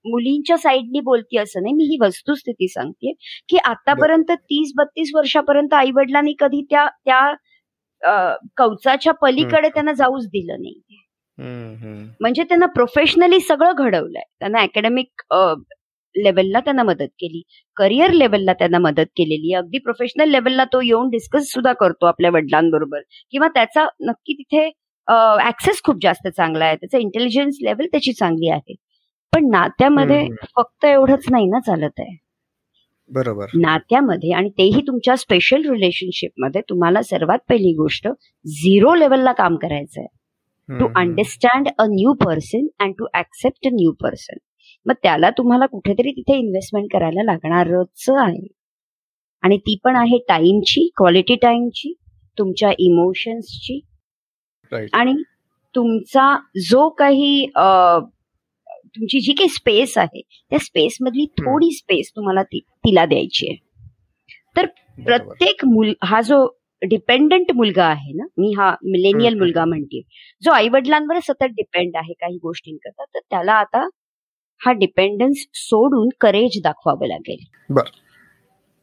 मुलींच्या 0.07 0.57
साईडनी 0.57 1.01
बोलते 1.01 1.39
असं 1.39 1.63
नाही 1.63 1.75
मी 1.75 1.85
ही 1.85 1.97
वस्तुस्थिती 2.01 2.69
सांगते 2.69 3.13
की 3.49 3.59
आतापर्यंत 3.65 4.33
तीस 4.33 4.73
बत्तीस 4.77 5.11
वर्षापर्यंत 5.15 5.75
आई 5.75 5.91
वडिलांनी 5.95 6.35
कधी 6.41 6.63
त्या 6.71 6.87
त्या 7.05 7.33
कवचाच्या 8.57 9.13
पलीकडे 9.23 9.69
त्यांना 9.69 9.93
जाऊच 9.93 10.27
दिलं 10.27 10.61
नाही. 10.61 10.81
म्हणजे 12.21 12.43
त्यांना 12.45 12.67
प्रोफेशनली 12.67 13.41
सगळं 13.41 13.73
घडवलंय. 13.75 14.23
त्यांना 14.41 14.61
अकॅडमिक 14.63 15.23
लेवलला 16.15 16.61
त्यांना 16.61 16.83
मदत 16.83 17.09
केली. 17.21 17.43
करिअर 17.77 18.11
लेवलला 18.13 18.53
त्यांना 18.53 18.79
मदत 18.79 19.07
केलेली 19.17 19.55
अगदी 19.55 19.79
प्रोफेशनल 19.79 20.31
लेवलला 20.31 20.65
तो 20.65 20.81
येऊन 20.83 21.09
डिस्कस 21.11 21.53
सुद्धा 21.53 21.73
करतो 21.73 22.07
आपल्या 22.07 22.31
वडिलांबरोबर. 22.31 23.01
किंवा 23.33 23.49
त्याचा 23.49 23.87
नक्की 24.01 24.35
तिथे 24.35 24.69
ऍक्सेस 25.09 25.81
खूप 25.85 25.97
जास्त 26.03 26.29
चांगला 26.29 26.65
आहे. 26.65 26.77
त्याचं 26.77 26.99
इंटेलिजन्स 26.99 27.57
लेवल 27.63 27.87
त्याची 27.87 28.13
चांगली 28.13 28.51
आहे. 28.51 28.75
पण 29.33 29.49
नात्यामध्ये. 29.51 30.27
फक्त 30.57 30.85
एवढंच 30.85 31.25
नाही 31.31 31.47
ना 31.47 31.61
चालत 31.61 32.01
आहे. 32.01 32.17
बरोबर. 33.11 33.47
नात्यामध्ये 33.55 34.33
आणि 34.33 34.49
तेही 34.49 34.81
तुमच्या 34.81 35.17
स्पेशल 35.17 35.69
रिलेशनशिपमध्ये 35.71 36.61
तुम्हाला 36.69 37.03
सर्वात 37.03 37.39
पहिली 37.49 37.73
गोष्ट 37.73 38.09
झिरो 38.09 38.95
लेवलला 38.95 39.33
काम 39.33 39.57
करायचं 39.57 40.01
आहे 40.01 40.79
to 40.79 40.87
understand 40.97 41.69
a 41.79 41.85
new 41.85 42.13
person 42.15 42.67
and 42.81 42.95
to 42.99 43.07
accept 43.15 43.67
a 43.67 43.71
new 43.73 43.93
person 43.93 44.39
मग 44.87 44.95
त्याला 45.03 45.31
तुम्हाला 45.31 45.67
कुठेतरी 45.67 46.11
तिथे 46.11 46.37
इन्व्हेस्टमेंट 46.39 46.87
करायला 46.93 47.23
लागणारच 47.25 48.05
आहे. 48.11 48.47
आणि 49.43 49.57
ती 49.59 49.77
पण 49.85 49.97
आहे 49.97 50.19
टाइमची 50.29 50.89
क्वालिटी 50.97 51.35
टाइमची 51.35 51.93
तुमच्या 52.39 52.71
इमोशन्सची 52.79 53.81
आणि 54.93 55.15
तुमचा 55.75 56.35
जो 56.71 56.89
काही 56.89 57.47
तुमची 58.95 59.21
जी 59.21 59.33
काही 59.33 59.49
स्पेस 59.49 59.97
आहे 59.99 60.21
त्या 60.51 60.59
स्पेस 60.59 60.97
मधली 61.01 61.27
थोडी 61.39 61.71
स्पेस 61.73 62.11
तुम्हाला 62.17 62.43
ती- 62.43 62.61
तिला 62.85 63.05
द्यायची 63.07 63.49
आहे 63.49 63.59
तर 64.57 64.67
प्रत्येक 64.99 65.65
मुल 65.65 65.93
हा 66.03 66.21
जो 66.21 66.47
डिपेंडंट 66.83 67.51
मुलगा 67.53 67.85
आहे 67.85 68.13
ना 68.13 68.25
मी 68.39 68.53
हा 68.59 68.71
मिलेनियल. 68.85 69.39
मुलगा 69.39 69.65
म्हणते 69.65 70.01
जो 70.43 70.51
आई 70.51 70.69
वडिलांवर 70.69 71.19
सतत 71.23 71.53
डिपेंड 71.57 71.97
आहे 71.97 72.13
काही 72.13 72.37
गोष्टींकरता 72.37 73.05
तर 73.05 73.19
त्याला 73.31 73.53
आता 73.53 73.87
हा 74.61 74.73
डिपेंडन्स 74.73 75.45
सोडून 75.55 76.09
करेज 76.21 76.61
दाखवावं 76.63 77.07
लागेल. 77.07 77.45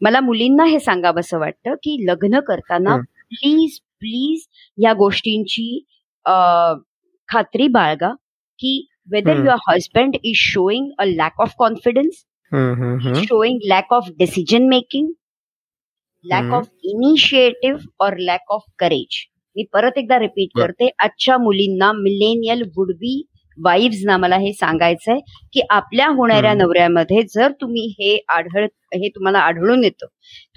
मला 0.02 0.20
मुलींना 0.22 0.66
हे 0.66 0.80
सांगावंसं 0.80 1.40
वाटतं 1.40 1.76
की 1.76 1.98
लग्न 2.08 2.40
करताना. 2.40 2.96
प्लीज 3.30 3.80
प्लीज 4.00 4.48
या 4.84 4.94
गोष्टींची 4.94 5.86
खात्री 7.28 7.68
बाळगा 7.68 8.14
की 8.60 8.88
whether. 9.12 9.36
Your 9.36 9.56
husband 9.68 10.16
is 10.24 10.36
showing 10.36 10.90
a 11.00 11.06
lack 11.06 11.42
of 11.42 11.54
confidence 11.58 12.24
lack 13.72 13.90
of 13.92 14.06
decision 14.22 14.64
making, 14.74 15.08
lack 16.26 16.44
हम्म. 16.44 16.54
of 16.54 16.66
initiative 16.92 17.80
or 18.04 18.12
lack 18.12 18.46
of 18.52 18.64
courage. 18.82 19.18
मी 19.56 19.64
परत 19.74 19.98
एकदा 19.98 20.20
रिपीट. 20.20 20.50
करते 20.56 20.90
आजच्या 21.00 21.38
मुलींना 21.38 21.92
मिलेनियल 21.92 22.62
वुड 22.76 22.94
बी 22.94 23.26
वाईव्सना 23.64 24.18
मला 24.18 24.36
हे 24.36 24.54
सांगायचंय 24.54 25.20
की 25.54 25.62
आपल्या 25.70 26.08
होणाऱ्या. 26.08 26.54
नवऱ्यामध्ये 26.54 27.22
जर 27.24 27.52
तुम्ही 27.52 27.88
हे 28.00 28.20
आढळ 28.30 28.66
हे 28.94 29.10
तुम्हाला 29.10 29.40
आढळून 29.40 29.84
येतं 29.84 30.06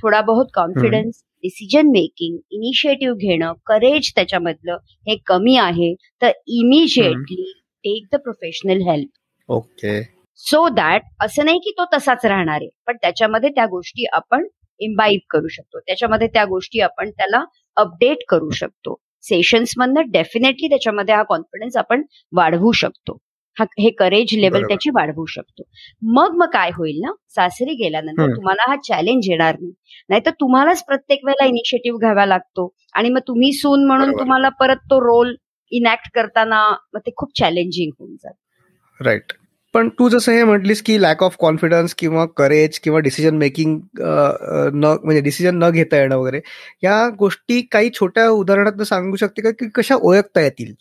थोडा 0.02 0.21
बहुत 0.21 0.47
कॉन्फिडन्स 0.54 1.23
डिसिजन 1.42 1.87
मेकिंग 1.87 2.37
इनिशिएटिव्ह 2.50 3.16
घेणं 3.16 3.52
करेज 3.66 4.12
त्याच्यामधलं 4.14 4.76
हे 5.09 5.16
कमी 5.26 5.57
आहे 5.57 5.95
तर 6.23 6.30
immediately 6.47 7.52
take 7.85 8.07
the 8.12 8.16
professional 8.21 8.80
help 8.80 9.52
okay. 9.52 10.02
So 10.37 10.69
that 10.69 11.02
असं 11.21 11.45
नाही 11.45 11.59
की 11.59 11.71
तो 11.71 11.85
तसाच 11.97 12.26
राहणार 12.26 12.59
आहे 12.61 12.69
पण 12.87 12.97
त्याच्यामध्ये 12.97 13.50
त्या 13.50 13.66
गोष्टी 13.66 14.07
आपण 14.12 14.47
इम्बाईब 14.80 15.21
करू 15.30 15.49
शकतो. 15.49 15.80
त्याच्यामध्ये 15.80 16.28
त्या 16.28 16.45
गोष्टी 16.45 16.80
आपण 16.80 17.11
त्याला 17.11 17.45
अपडेट 17.76 18.19
करू 18.28 18.50
शकतो. 18.50 18.97
सेशन्स 19.25 19.73
मधनं 19.79 20.11
डेफिनेटली 20.11 20.69
त्याच्यामध्ये 20.69 21.15
हा 21.15 21.23
कॉन्फिडन्स 21.23 21.77
आपण 21.77 22.03
वाढवू 22.33 22.73
शकतो 22.75 23.19
हा 23.57 23.65
हे 23.79 23.91
करेज 23.91 24.35
लेवल. 24.35 24.62
त्याची 24.69 24.91
वाढवू 24.95 25.25
शकतो 25.27 25.62
मग 26.12 26.35
मग 26.37 26.49
काय 26.53 26.71
होईल 26.75 27.00
ना 27.00 27.12
सासरी 27.29 27.75
गेल्यानंतर. 27.75 28.35
तुम्हाला 28.37 28.71
हा 28.71 28.77
चॅलेंज 28.85 29.29
येणार 29.31 29.57
नाही 29.61 29.73
नाहीतर 30.11 30.31
तुम्हालाच 30.41 30.85
प्रत्येक 30.85 31.25
वेळेला 31.25 31.47
इनिशिएटिव्ह 31.49 31.99
घ्यावा 32.00 32.27
लागतो 32.27 32.69
आणि 32.95 33.11
मग 33.11 33.21
तुम्ही 33.29 33.53
सून 33.53 33.87
म्हणून. 33.87 34.19
तुम्हाला 34.19 34.49
परत 34.61 34.87
तो 34.91 35.00
रोल 35.00 35.35
इनॅक्ट 35.73 36.11
करताना 36.15 36.69
मग 36.95 37.00
ते 37.00 37.11
खूप 37.17 37.39
चॅलेंजिंग 37.39 37.91
होऊन 37.99 38.15
जातं 38.15 39.05
राईट 39.05 39.33
पण 39.75 39.89
तू 39.89 40.09
जसं 40.09 40.33
हे 40.33 40.45
म्हटलीस 40.45 40.83
की 40.83 41.03
लॅक 41.03 41.23
ऑफ 41.23 41.37
कॉन्फिडन्स 41.39 41.95
किंवा 41.95 42.25
करेज 42.27 42.79
किंवा 42.79 42.99
डिसिजन 42.99 43.37
मेकिंग 43.37 43.81
न 44.75 44.97
म्हणजे 45.05 45.21
डिसिजन 45.21 45.59
न 45.59 45.71
घेता 45.71 45.97
येणं 45.97 46.17
वगैरे 46.17 46.41
या 46.83 47.09
गोष्टी 47.09 47.61
काही 47.62 47.91
छोट्या 47.91 48.29
उदाहरणात 48.29 48.83
सांगू 48.83 49.17
शकते 49.17 49.43
का? 49.43 49.50
की 49.50 49.69
कशा 49.75 49.95
ओळखता 49.95 50.41
येतील? 50.41 50.73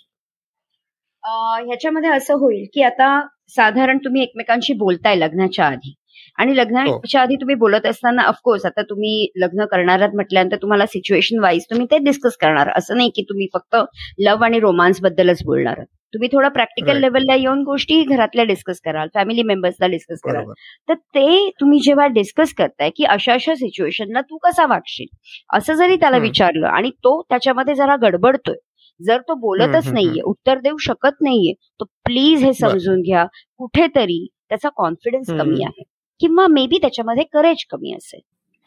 ह्याच्यामध्ये 1.24 2.10
असं 2.10 2.34
होईल 2.34 2.66
की 2.74 2.82
आता 2.82 3.22
साधारण 3.50 3.98
तुम्ही 3.98 4.22
एकमेकांशी 4.24 4.74
बोलताय 4.74 5.16
लग्नाच्या 5.16 5.66
आधी. 5.66 5.94
आणि 6.40 6.56
लग्नाच्या 6.58 7.22
आधी 7.22 7.36
तुम्ही 7.36 7.56
बोलत 7.56 7.86
असताना 7.86 8.24
ऑफकोर्स 8.24 8.66
आता 8.66 8.82
तुम्ही 8.82 9.28
लग्न 9.36 9.66
करणार 9.66 10.00
आहात 10.02 10.16
म्हटल्यानंतर 10.16 10.56
तुम्हाला 10.56 10.86
सिच्युएशन 10.86 11.40
वाईज 11.40 11.66
तुम्ही 11.70 11.86
ते 11.92 11.98
डिस्कस 11.98 12.38
करणार. 12.38 12.70
असं 12.78 12.98
नाही 12.98 13.10
की 13.16 13.22
तुम्ही 13.22 13.48
फक्त 13.54 13.76
लव्ह 14.20 14.46
आणि 14.46 14.60
रोमांस 14.60 15.02
बद्दलच 15.02 15.44
बोलणार 15.46 15.84
तुम्ही 16.14 16.30
थोडं 16.32 16.50
प्रॅक्टिकल. 16.50 16.98
लेवलला 17.00 17.36
येऊन 17.36 17.62
गोष्टी 17.64 18.02
घरातल्या 18.04 18.46
डिस्कस 18.46 18.80
कराल 18.86 19.08
फॅमिली 19.14 19.44
मेंबर्सला 19.44 19.88
डिस्कस 19.88 20.20
कराल. 20.24 20.44
तर 20.90 20.94
ते 20.94 21.50
तुम्ही 21.60 21.80
जेव्हा 21.80 22.08
डिस्कस 22.08 22.54
करताय 22.54 22.90
की 22.90 23.04
अशा 23.06 23.34
अशा 23.34 23.56
सिच्युएशनला 23.56 24.22
तू 24.22 24.38
कसा 24.38 24.66
वागशील? 24.66 25.08
असं 25.54 25.74
जरी 25.74 25.96
त्याला. 25.96 26.18
विचारलं 26.18 26.68
आणि 26.68 26.90
तो 27.04 27.22
त्याच्यामध्ये 27.30 27.76
जरा 27.76 27.96
गडबडतोय. 28.02 28.56
जर 29.02 29.20
तो 29.22 29.34
बोलतच 29.40 29.88
नाहीये 29.94 30.22
उत्तर 30.22 30.60
देऊ 30.60 30.78
शकत 30.78 31.22
नाहीये 31.22 31.54
तर 31.80 31.86
प्लीज 32.06 32.44
हे. 32.44 32.54
समजून 32.54 33.02
घ्या. 33.02 33.26
कुठेतरी 33.58 34.26
त्याचा 34.50 34.70
कॉन्फिडन्स. 34.76 35.30
कमी 35.30 35.64
आहे. 35.64 35.84
किंवा 36.20 36.48
मे 36.48 36.66
बी 36.68 36.78
त्याच्यामध्ये 36.82 37.24
करेज 37.34 37.66
कमी 37.70 37.94
असेल. 37.94 38.20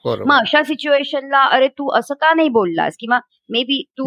मग 0.04 0.36
अशा 0.36 0.62
सिच्युएशनला 0.64 1.42
अरे 1.54 1.68
तू 1.68 1.90
असं 1.98 2.14
का 2.20 2.32
नाही 2.34 2.48
बोललास? 2.48 2.96
किंवा 3.00 3.18
मे 3.50 3.62
बी 3.64 3.82
तू 3.98 4.06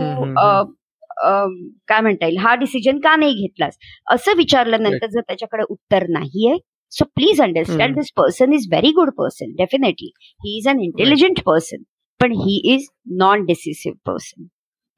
काय 1.88 2.02
म्हणता 2.02 2.26
येईल? 2.26 2.38
हा 2.38 2.54
डिसिजन 2.56 3.00
का 3.00 3.16
नाही 3.16 3.34
घेतलास? 3.34 3.78
असं 4.08 4.38
विचारल्यानंतर 4.38 5.08
जर 5.10 5.22
त्याच्याकडे 5.22 5.64
उत्तर 5.70 6.06
नाहीये 6.10 6.58
so 6.92 7.06
please 7.16 7.42
understand. 7.42 7.96
This 7.96 8.12
person 8.18 8.54
is 8.54 8.68
very 8.70 8.92
good 8.94 9.10
person 9.18 9.54
definitely 9.58 10.12
he 10.42 10.58
is 10.58 10.68
an 10.70 10.80
intelligent 10.82 11.42
person 11.46 11.84
पण 12.20 12.32
he 12.34 12.60
is 12.74 12.88
non 13.20 13.46
decisive 13.46 13.98
person 14.06 14.46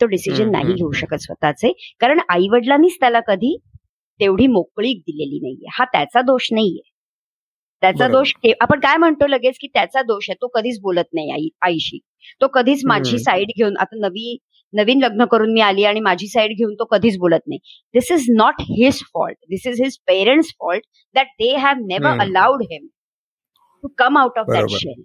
तो 0.01 0.05
डिसिजन 0.05 0.51
नाही 0.51 0.73
घेऊ. 0.73 0.91
शकत 0.91 1.21
स्वतःचे 1.21 1.71
कारण 1.99 2.19
आई 2.29 2.47
वडिलांनीच 2.51 2.97
त्याला 2.99 3.19
कधी 3.27 3.55
तेवढी 4.19 4.47
मोकळीक 4.47 4.99
दिलेली 4.99 5.39
नाहीये. 5.41 5.69
हा 5.73 5.85
त्याचा 5.85 6.21
दोष 6.21 6.47
नाहीये. 6.51 6.81
त्याचा. 7.83 8.07
दोष 8.07 8.33
आपण 8.61 8.79
काय 8.79 8.97
म्हणतो 8.97 9.27
लगेच 9.27 9.57
की 9.61 9.67
त्याचा 9.67 10.01
दोष 10.03 10.29
आहे 10.29 10.35
तो 10.41 10.47
कधीच 10.53 10.79
बोलत 10.81 11.13
नाही 11.13 11.31
आई 11.31 11.47
आईशी 11.61 11.99
तो 12.41 12.47
कधीच 12.53 12.81
माझी. 12.85 13.17
साईड 13.19 13.51
घेऊन 13.57 13.77
आता 13.79 13.99
नवी 13.99 14.37
नवीन 14.73 15.03
लग्न 15.03 15.25
करून 15.25 15.51
मी 15.53 15.61
आली 15.61 15.83
आणि 15.85 15.99
माझी 15.99 16.27
साईड 16.27 16.51
घेऊन 16.57 16.73
तो 16.75 16.85
कधीच 16.85 17.17
बोलत 17.19 17.47
नाही 17.47 17.59
this 17.93 18.11
is 18.11 18.25
not 18.37 18.61
his 18.61 19.01
fault 19.13 19.37
this 19.49 19.67
is 19.67 19.81
his 19.81 19.97
parents 20.07 20.49
fault 20.59 20.83
that 21.15 21.27
they 21.39 21.53
have 21.55 21.85
never. 21.85 22.19
Allowed 22.21 22.61
him 22.63 22.87
to 23.83 23.87
come 23.97 24.17
out 24.17 24.39
of 24.39 24.45
that. 24.49 24.69
Shell. 24.71 25.03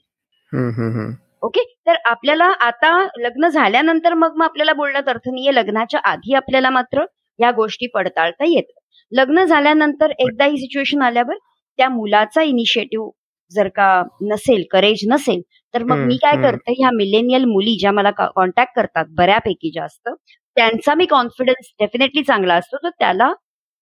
Okay 1.42 1.62
तर 1.86 1.96
आपल्याला 2.06 2.44
आता 2.60 2.90
लग्न 3.18 3.48
झाल्यानंतर 3.48 4.14
मग 4.14 4.36
मग 4.36 4.44
आपल्याला 4.44 4.72
बोलण्यात 4.72 5.08
अर्थ 5.08 5.28
नाहीये 5.28 5.54
लग्नाच्या 5.54 6.00
आधी 6.10 6.34
आपल्याला 6.34 6.70
मात्र 6.70 7.04
या 7.38 7.50
गोष्टी 7.50 7.86
पडताळता 7.94 8.44
येतात 8.44 8.80
लग्न 9.12 9.44
झाल्यानंतर 9.44 10.10
एकदा 10.18 10.44
ही 10.44 10.56
सिच्युएशन 10.56 11.02
आल्यावर 11.02 11.36
त्या 11.78 11.88
मुलाचा 11.88 12.42
इनिशिएटिव्ह 12.42 13.10
जर 13.52 13.68
का 13.68 14.02
नसेल 14.22 14.64
करेज 14.70 15.00
नसेल 15.08 15.40
तर 15.74 15.82
मग 15.82 15.96
मी 15.98 16.16
काय. 16.16 16.36
करते 16.42 16.72
ह्या 16.72 16.90
मिलेनियल 16.90 17.44
मुली 17.44 17.76
ज्या 17.80 17.92
मला 17.92 18.10
कॉन्टॅक्ट 18.10 18.74
करतात 18.76 19.04
बऱ्यापैकी 19.10 19.70
जास्त 19.74 20.08
त्यांचा 20.56 20.94
मी 20.94 21.04
कॉन्फिडन्स 21.06 21.72
डेफिनेटली 21.80 22.22
चांगला 22.22 22.54
असतो 22.54 22.76
तर 22.76 22.88
त्याला 22.88 23.32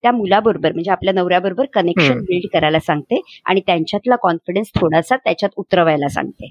त्या 0.04 0.12
मुलाबरोबर 0.12 0.72
म्हणजे 0.72 0.90
आपल्या 0.90 1.12
नवऱ्याबरोबर 1.14 1.64
कनेक्शन. 1.72 2.18
बिल्ड 2.20 2.46
करायला 2.52 2.78
सांगते 2.80 3.20
आणि 3.44 3.60
त्यांच्यातला 3.60 4.16
कॉन्फिडन्स 4.16 4.70
थोडासा 4.74 5.16
त्याच्यात 5.16 5.50
उतरवायला 5.56 6.08
सांगते 6.08 6.50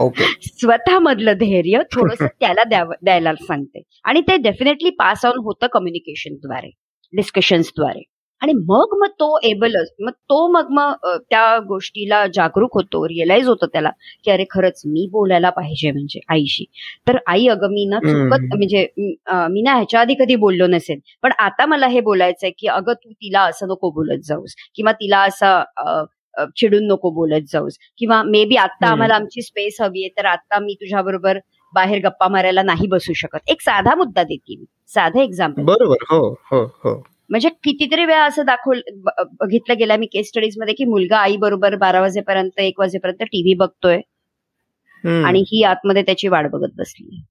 ओके 0.00 0.24
स्वतःमधलं 0.42 1.32
धैर्य 1.32 1.80
थोडस 1.92 2.22
त्याला 2.40 2.62
द्यायला 2.64 3.34
सांगते 3.34 3.82
आणि 4.04 4.20
ते 4.20 4.36
डेफिनेटली 4.36 4.90
पास 4.90 5.24
ऑन 5.26 5.38
होतं 5.38 5.66
कम्युनिकेशनद्वारे 5.66 6.70
डिस्कशन्सद्वारे 7.12 8.02
आणि 8.44 8.52
मग 8.68 8.94
मग 8.98 9.08
तो 9.20 9.26
एबल 9.42 9.76
मग 10.00 10.10
तो 10.30 10.46
मग 10.48 10.70
मग 10.70 11.06
त्या 11.30 11.58
गोष्टीला 11.58 12.26
जागरूक 12.34 12.74
होतो 12.74 13.06
रिअलाइज 13.08 13.46
होतो 13.48 13.66
त्याला 13.66 13.90
की 14.24 14.30
अरे 14.30 14.44
खरंच 14.50 14.82
मी 14.86 15.06
बोलायला 15.12 15.50
पाहिजे 15.50 15.90
म्हणजे 15.90 16.20
आईशी. 16.28 16.64
तर 17.08 17.16
आई 17.26 17.46
अगं 17.48 17.72
मी 17.72 17.84
ना 17.84 17.98
चुकत 18.00 18.44
म्हणजे 18.54 18.86
मी 19.50 19.62
ना 19.62 19.74
ह्याच्या 19.74 20.00
आधी 20.00 20.14
कधी 20.14 20.36
बोललो 20.36 20.66
नसेल 20.66 20.98
पण 21.22 21.32
आता 21.38 21.66
मला 21.66 21.86
हे 21.86 22.00
बोलायचंय 22.00 22.50
की 22.58 22.66
अगं 22.68 22.92
तू 22.94 23.12
तिला 23.12 23.42
असं 23.42 23.68
नको 23.68 23.90
बोलत 23.90 24.24
जाऊस 24.24 24.54
किंवा 24.74 24.92
तिला 24.92 25.20
असं 25.22 26.04
चिडून 26.56 26.86
नको 26.86 27.10
बोलत 27.10 27.50
जाऊस 27.52 27.78
किंवा 27.98 28.22
मे 28.22 28.44
बी 28.44 28.56
आता 28.56 28.86
आम्हाला 28.86 29.14
आमची 29.14 29.42
स्पेस 29.42 29.80
हवी 29.80 30.02
आहे 30.02 30.08
तर 30.18 30.26
आता 30.26 30.58
मी 30.58 30.74
तुझ्याबरोबर 30.74 31.38
बाहेर 31.74 31.98
गप्पा 32.04 32.28
मारायला 32.28 32.62
नाही 32.62 32.86
बसू 32.86 33.12
शकत. 33.12 33.38
एक 33.48 33.60
साधा 33.60 33.94
मुद्दा 33.94 34.22
देते 34.22 34.56
मी 34.56 34.64
साधं 34.94 35.20
एक्झाम्पल 35.20 35.62
बरोबर 35.62 36.04
हो 36.10 36.18
हो 36.52 36.64
हो. 36.84 37.02
म्हणजे 37.30 37.48
कितीतरी 37.48 38.04
वेळा 38.04 38.24
असं 38.24 38.44
दाखवल 38.44 38.80
बघितलं 39.40 39.78
गेलं 39.78 39.96
मी 39.96 40.06
केस 40.06 40.28
स्टडीजमध्ये 40.28 40.74
की 40.74 40.84
मुलगा 40.84 41.16
आई 41.16 41.36
बरोबर 41.36 41.76
बारा 41.76 42.00
वाजेपर्यंत 42.00 42.60
एक 42.60 42.80
वाजेपर्यंत 42.80 43.22
टीव्ही 43.22 43.54
बघतोय. 43.54 44.00
आणि 45.24 45.40
ही 45.40 45.62
आतमध्ये 45.62 46.02
त्याची 46.02 46.28
वाट 46.28 46.50
बघत 46.50 46.72
बसली. 46.76 47.22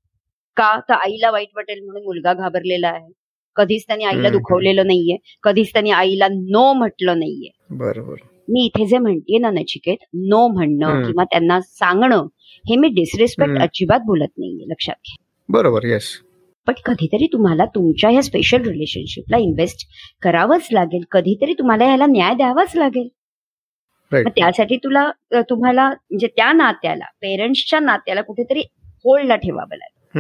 का? 0.57 0.79
तर 0.89 0.93
आईला 0.93 1.31
वाईट 1.31 1.47
वाटेल 1.55 1.85
म्हणून 1.85 2.03
मुलगा 2.03 2.33
घाबरलेला 2.33 2.87
आहे. 2.87 3.11
कधीच 3.55 3.83
त्यांनी 3.87 4.03
आईला 4.03 4.29
दुखवलेलं 4.29 4.87
नाहीये. 4.87 5.17
कधीच 5.43 5.73
त्यांनी 5.73 5.91
आईला 5.91 6.27
नो 6.27 6.73
म्हटलं 6.73 7.19
नाहीये. 7.19 7.49
बरोबर. 7.69 8.15
मी 8.49 8.65
इथे 8.65 8.85
जे 8.85 8.97
म्हणतेय 8.97 9.37
ना 9.37 9.49
नचिकेत 9.49 9.97
नो 10.13 10.47
म्हणणं 10.47 11.05
किंवा 11.05 11.23
त्यांना 11.23 11.61
सांगणं 11.61 12.27
हे 12.69 12.75
मी 12.75 12.87
डिसरिस्पेक्ट 12.87 13.61
अजिबात 13.61 13.99
बोलत 13.99 14.31
नाहीये. 14.37 14.65
लक्षात 14.67 14.95
घ्या. 14.95 15.23
बरोबर 15.49 15.85
येस 15.85 16.19
पण 16.67 16.73
कधीतरी 16.85 17.27
तुम्हाला 17.33 17.65
तुमच्या 17.65 18.09
ह्या 18.09 18.21
स्पेशल 18.23 18.61
रिलेशनशिपला 18.61 19.37
इन्व्हेस्ट 19.37 19.87
करावंच 20.21 20.67
लागेल. 20.71 21.03
कधीतरी 21.11 21.53
तुम्हाला 21.53 21.85
ह्याला 21.85 22.05
न्याय 22.05 22.33
द्यावाच 22.35 22.75
लागेल. 22.75 23.07
मग 24.11 24.29
त्यासाठी 24.35 24.77
तुला 24.83 25.09
तुम्हाला 25.49 25.87
म्हणजे 25.89 26.27
त्या 26.27 26.51
नात्याला 26.53 27.05
पेरेंट्सच्या 27.21 27.79
नात्याला 27.79 28.21
कुठेतरी 28.21 28.61
होल्डला 29.05 29.35
ठेवावं 29.35 29.75
लागेल. 29.75 30.11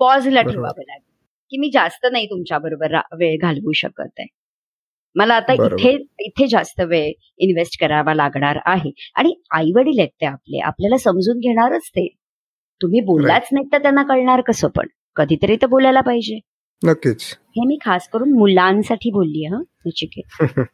पॉजला 0.00 0.42
ठेवावं 0.42 0.82
लागेल. 0.86 1.02
की 1.50 1.58
मी 1.58 1.70
जास्त 1.72 2.06
नाही 2.12 2.26
तुमच्या 2.26 2.58
बरोबर 2.58 2.94
वेळ 3.18 3.36
घालवू 3.42 3.72
शकत 3.72 4.18
आहे. 4.18 4.26
मला 5.16 5.34
आता 5.34 5.52
इथे 5.52 5.90
इथे 6.24 6.46
जास्त 6.46 6.80
वेळ 6.80 7.12
इन्व्हेस्ट 7.38 7.80
करावा 7.80 8.14
लागणार 8.14 8.58
आहे. 8.66 8.90
आणि 9.16 9.34
आई 9.50 9.72
वडील 9.76 9.98
आहेत 9.98 10.08
ते 10.20 10.26
आपले. 10.26 10.58
आपल्याला 10.60 10.96
समजून 10.98 11.38
घेणारच 11.38 11.88
ते. 11.88 12.06
तुम्ही 12.82 13.00
बोललाच 13.00 13.48
नाही 13.52 13.66
तर 13.72 13.82
त्यांना 13.82 14.02
कळणार 14.02 14.40
कसं 14.40 14.68
पण? 14.68 14.86
कधीतरी 15.16 15.56
तर 15.56 15.66
बोलायला 15.66 16.00
पाहिजे. 16.00 16.38
नक्कीच. 16.84 17.22
हे 17.56 17.66
मी 17.66 17.76
खास 17.84 18.08
करून 18.08 18.32
मुलांसाठी 18.32 19.10
बोलली 19.10 19.44
हा 19.44 19.60
नचिकेत 19.86 20.42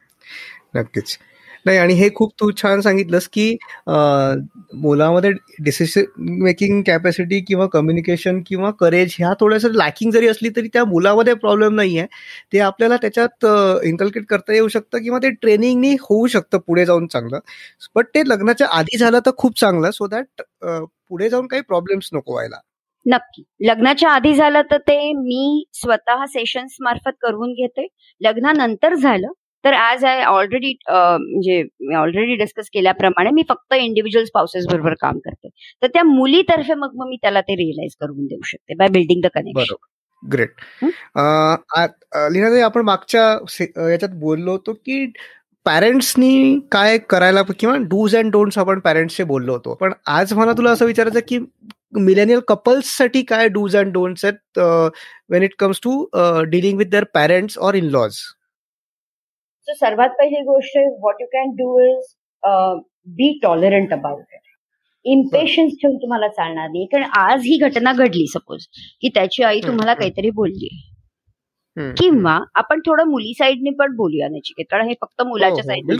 नक्कीच. 0.75 1.19
नाही 1.67 1.79
आणि 1.79 1.95
हे 1.95 2.09
खूप 2.15 2.33
तू 2.41 2.51
छान 2.53 2.81
सांगितलंस 2.81 3.29
की 3.29 3.57
मुलामध्ये 3.89 5.31
डिसिशन 5.61 6.03
मेकिंग 6.43 6.83
कॅपॅसिटी 6.83 7.41
किंवा 7.41 7.67
कम्युनिकेशन 7.67 8.41
किंवा 8.47 8.71
करेज 8.81 9.15
ह्या 9.19 9.33
थोड्याशा 9.41 9.69
लॅकिंग 9.73 10.11
जरी 10.13 10.29
असली 10.29 10.49
तरी 10.57 10.69
त्या 10.73 10.85
मुलामध्ये 10.85 11.35
प्रॉब्लेम 11.37 11.75
नाही 11.75 11.99
आहे 11.99 12.07
ते 12.53 12.59
आपल्याला 12.61 12.97
त्याच्यात 12.97 13.47
इन्कल्केट 13.87 14.27
करता 14.31 14.53
येऊ 14.55 14.69
शकतं 14.69 15.03
किंवा 15.03 15.19
ते 15.19 15.31
ट्रेनिंगनी 15.33 15.95
होऊ 16.01 16.27
शकतं 16.27 16.59
पुढे 16.67 16.85
जाऊन 16.87 17.07
चांगलं. 17.07 17.39
बट 17.97 18.07
ते 18.15 18.23
लग्नाच्या 18.29 18.67
आधी 18.73 18.99
झालं 18.99 19.19
तर 19.27 19.31
खूप 19.39 19.59
चांगलं 19.61 19.91
सो 19.91 20.07
दॅट 20.07 20.43
पुढे 20.63 21.29
जाऊन 21.29 21.47
काही 21.47 21.63
प्रॉब्लेम्स 21.63 22.09
नको 22.13 22.33
व्हायला. 22.33 22.57
नक्की. 23.07 23.43
लग्नाच्या 23.67 24.11
आधी 24.11 24.35
झालं 24.35 24.63
तर 24.71 24.79
ते 24.89 25.13
मी 25.15 25.65
स्वतः 25.75 26.25
सेशन्स 26.29 26.77
मार्फत 26.81 27.17
करून 27.23 27.53
घेते. 27.53 27.87
लग्नानंतर 28.21 28.95
झालं 28.95 29.29
तर 29.67 29.75
ऍज 29.75 30.05
आय 30.05 30.23
ऑलरेडी 30.25 30.73
म्हणजे 30.89 31.63
मी 31.81 31.95
ऑलरेडी 31.97 32.35
डिस्कस 32.37 32.69
केल्याप्रमाणे 32.75 33.31
मी 33.35 33.43
फक्त 33.49 33.75
इंडिव्हिज्युअल 33.75 34.25
स्पाउसेस 34.27 34.67
बरोबर 34.67 34.95
काम 35.01 35.19
करते. 35.19 35.49
तर 35.83 35.87
त्या 35.87 36.03
मुलीतर्फे 36.05 36.75
मग 36.75 36.95
मग 36.97 37.09
मी 37.09 37.17
त्याला 37.23 37.41
ते 37.41 37.55
रिअलाइज 37.57 37.95
करून 38.01 38.27
देऊ 38.27 38.41
शकते 38.47 38.75
by 38.75 38.89
building 38.89 39.23
the 39.23 39.29
connection 39.35 39.75
great 40.23 40.61
लीनाताई 42.33 42.61
आपण 42.61 42.85
मागच्या 42.85 43.23
याच्यात 43.91 44.15
बोललो 44.21 44.51
होतो 44.51 44.73
की 44.75 45.05
पॅरेंट्सनी 45.67 46.59
काय 46.73 46.99
करायला 47.11 47.43
किंवा 47.59 47.77
डूज 47.91 48.17
अँड 48.17 48.31
डोंट्स 48.33 48.59
आपण 48.59 48.79
पॅरेंट्सचे 48.81 49.25
बोललो 49.25 49.53
होतो. 49.53 49.75
पण 49.75 49.93
आज 50.07 50.33
मला 50.35 50.53
तुला 50.59 50.71
असं 50.71 50.87
विचारायचं 50.87 51.21
की 51.29 51.39
मिलेनियल 52.01 52.41
कपल्ससाठी 52.49 53.23
काय 53.23 53.49
डूज 53.49 53.77
अँड 53.77 53.93
डोंट्स 53.93 54.25
आहेत 54.25 54.59
when 55.31 55.43
it 55.43 55.55
comes 55.59 55.81
to 55.85 56.05
dealing 56.51 56.79
with 56.79 56.87
their 56.91 57.05
parents 57.15 57.59
or 57.59 57.75
in 57.75 57.85
laws 57.91 58.19
so 59.69 59.75
सर्वात 59.77 60.09
पहिली 60.19 60.41
गोष्ट 60.45 60.77
what 60.79 61.21
you 61.21 61.27
can 61.33 61.55
do 61.57 61.79
is 61.83 62.15
be 63.17 63.39
tolerant 63.43 63.93
about 63.93 64.35
it 64.35 64.41
impatience 65.05 65.73
ठेवून 65.81 65.97
तुम्हाला 65.97 66.29
चालणार 66.29 66.69
नाही. 66.69 66.85
कारण 66.93 67.05
आज 67.19 67.43
ही 67.45 67.57
घटना 67.63 67.93
घडली 67.93 68.27
सपोज 68.29 68.67
की 69.03 69.09
त्याची 69.15 69.43
आई 69.43 69.61
तुम्हाला 69.67 69.95
काहीतरी 69.95 70.31
बोलली. 70.35 70.69
किंवा 71.77 72.39
आपण 72.57 72.81
थोडं 72.87 73.09
मुली 73.09 73.33
साईडने 73.39 73.71
पण 73.79 73.95
बोलूया 73.97 74.29
नचिकेत 74.29 74.67
कारण 74.71 74.89
हे 74.89 74.95
फक्त 75.01 75.23
मुलाच्या 75.23 75.65
साईडने 75.65 75.95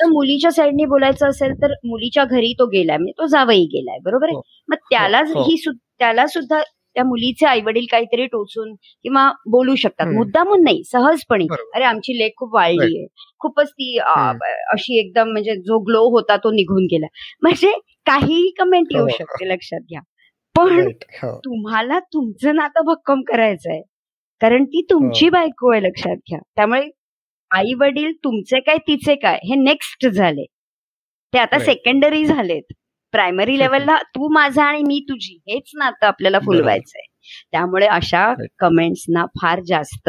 तर 0.00 0.06
मुलीच्या 0.08 0.50
साईडने 0.50 0.84
बोलायचं 0.86 1.28
असेल 1.28 1.52
तर 1.62 1.72
मुलीच्या 1.84 2.24
घरी 2.24 2.52
तो 2.58 2.66
गेलाय 2.72 2.96
म्हणजे 2.96 3.12
तो 3.18 3.26
जावई 3.28 3.64
गेलाय 3.72 3.98
बरोबर 4.04 4.28
आहे? 4.28 4.40
मग 4.68 4.76
त्याला 4.90 5.20
ही 5.28 5.56
त्याला 5.66 6.26
सुद्धा 6.26 6.60
त्या 6.96 7.04
मुलीचे 7.04 7.46
आई 7.46 7.60
वडील 7.60 7.86
काहीतरी 7.90 8.26
टोचून 8.26 8.72
किंवा 8.74 9.30
बोलू 9.50 9.74
शकतात. 9.74 10.06
मुद्दामून 10.08 10.62
नाही 10.64 10.82
सहजपणे. 10.84 11.44
अरे 11.74 11.84
आमची 11.84 12.18
लेख 12.18 12.30
खूप 12.38 12.54
वाढली 12.54 12.96
आहे. 12.96 13.06
खूपच 13.40 13.70
ती 13.70 13.96
अशी 13.98 14.98
एकदम 15.00 15.30
म्हणजे 15.32 15.56
जो 15.56 15.78
ग्लो 15.86 16.02
होता 16.10 16.36
तो 16.36 16.50
निघून 16.50 16.86
गेला. 16.90 17.06
म्हणजे 17.42 17.72
काहीही 18.06 18.50
कमेंट 18.58 18.86
येऊ 18.92 19.08
शकते 19.18 19.48
लक्षात 19.48 19.80
घ्या. 19.90 20.00
पण 20.56 20.88
तुम्हाला 21.44 21.98
तुमचं 22.12 22.54
नातं 22.56 22.84
भक्कम 22.86 23.22
करायचं 23.28 23.70
आहे. 23.72 23.82
कारण 24.40 24.64
ती 24.64 24.80
तुमची 24.90 25.28
बायको 25.30 25.72
आहे 25.72 25.82
लक्षात 25.82 26.16
घ्या. 26.28 26.38
त्यामुळे 26.56 26.88
आई 27.50 27.74
वडील 27.80 28.12
तुमचे 28.24 28.60
काय 28.60 28.76
तिचे 28.88 29.14
काय 29.16 29.38
हे 29.44 29.54
नेक्स्ट 29.54 30.06
झाले. 30.06 30.44
ते 31.32 31.38
आता 31.38 31.56
सेकंडरी 31.64 32.24
झालेत. 32.26 32.72
प्रायमरी 33.12 33.58
लेवलला 33.58 33.96
तू 34.14 34.28
माझा 34.28 34.64
आणि 34.64 34.82
मी 34.82 35.00
तुझी 35.08 35.34
हेच 35.48 35.70
नातं 35.74 36.06
आपल्याला 36.06 36.38
फुलवायचंय. 36.40 37.02
त्यामुळे 37.52 37.86
अशा 37.88 38.32
कमेंट्सना 38.58 39.24
फार 39.40 39.60
जास्त 39.66 40.08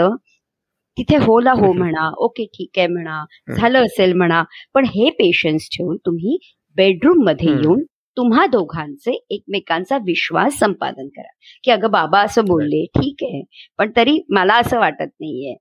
तिथे 0.98 1.18
होला 1.18 1.52
हो 1.52 1.72
म्हणा 1.94 2.10
ओके 2.18 2.46
ठीक 2.48 2.78
आहे 2.78 2.88
म्हणा 2.88 3.24
झालं 3.56 3.86
असेल 3.86 4.14
म्हणा 4.14 4.44
पण 4.74 4.86
हे 4.86 5.10
पेशन्स 5.10 5.68
ठेवून 5.72 5.98
तुम्ही 6.06 6.38
बेडरूममध्ये 6.78 7.50
येऊन 7.52 7.84
तुम्हा 8.18 8.46
दोघांचे 8.48 9.12
एकमेकांचा 9.30 9.98
विश्वास 9.98 10.58
संपादन 10.60 11.08
करा. 11.08 11.30
की 11.64 11.72
अगं 11.72 11.92
बाबा 11.92 12.22
असं 12.22 12.46
बोलले 12.46 12.84
ठीक 12.96 13.24
आहे 13.24 13.42
पण 13.80 13.92
तरी 13.98 14.20
मला 14.30 14.56
असं 14.56 14.80
वाटत 14.80 15.08
नाहीये. 15.22 15.56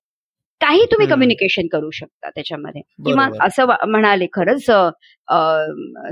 काही 0.67 0.85
तुम्ही 0.93 1.07
कम्युनिकेशन 1.09 1.67
करू 1.73 1.91
शकता 1.91 2.31
त्याच्यामध्ये. 2.31 2.81
किंवा 3.07 3.29
असं 3.41 3.67
म्हणाले 3.89 4.27
खरंच 4.33 4.65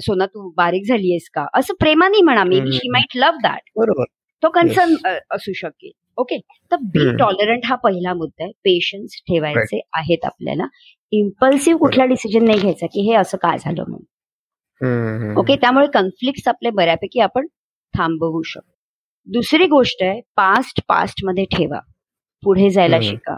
सोना 0.04 0.26
तू 0.26 0.50
बारीक 0.56 0.84
झालीयस 0.88 1.28
का? 1.34 1.46
असं 1.54 1.74
प्रेमाने 1.80 2.22
म्हणा. 2.24 2.44
Maybe 2.60 2.72
she 2.72 2.88
might 2.90 3.16
love 3.16 3.38
that 3.42 3.70
बरोबर. 3.76 4.04
तो 4.42 4.48
कन्सर्न 4.50 4.94
असू 5.34 5.52
शकेल. 5.56 5.90
ओके 6.18 6.38
तर 6.72 6.76
बी 6.92 7.10
टॉलरंट 7.18 7.64
हा 7.66 7.74
पहिला 7.84 8.12
मुद्दा 8.14 8.44
आहे. 8.44 8.52
पेशन्स 8.64 9.16
ठेवायचे 9.28 9.80
आहेत 9.96 10.24
आपल्याला. 10.24 10.66
इम्पल्सिव्ह 11.12 11.78
कुठला 11.78 12.04
डिसिजन 12.04 12.44
नाही 12.44 12.60
घ्यायचा 12.60 12.86
की 12.86 13.08
हे 13.08 13.14
असं 13.16 13.38
काय 13.42 13.58
झालं 13.58 13.82
म्हणून. 13.88 15.36
ओके 15.38 15.56
त्यामुळे 15.56 15.86
कन्फ्लिक्ट 15.94 16.48
आपले 16.48 16.70
बऱ्यापैकी 16.70 17.20
आपण 17.20 17.46
थांबवू 17.94 18.42
शकतो. 18.42 18.72
दुसरी 19.28 19.66
गोष्ट 19.66 20.02
आहे 20.02 20.20
पास्ट 20.36 20.80
पास्टमध्ये 20.88 21.44
ठेवा. 21.52 21.78
पुढे 22.42 22.70
जायला 22.70 23.00
शिका. 23.02 23.36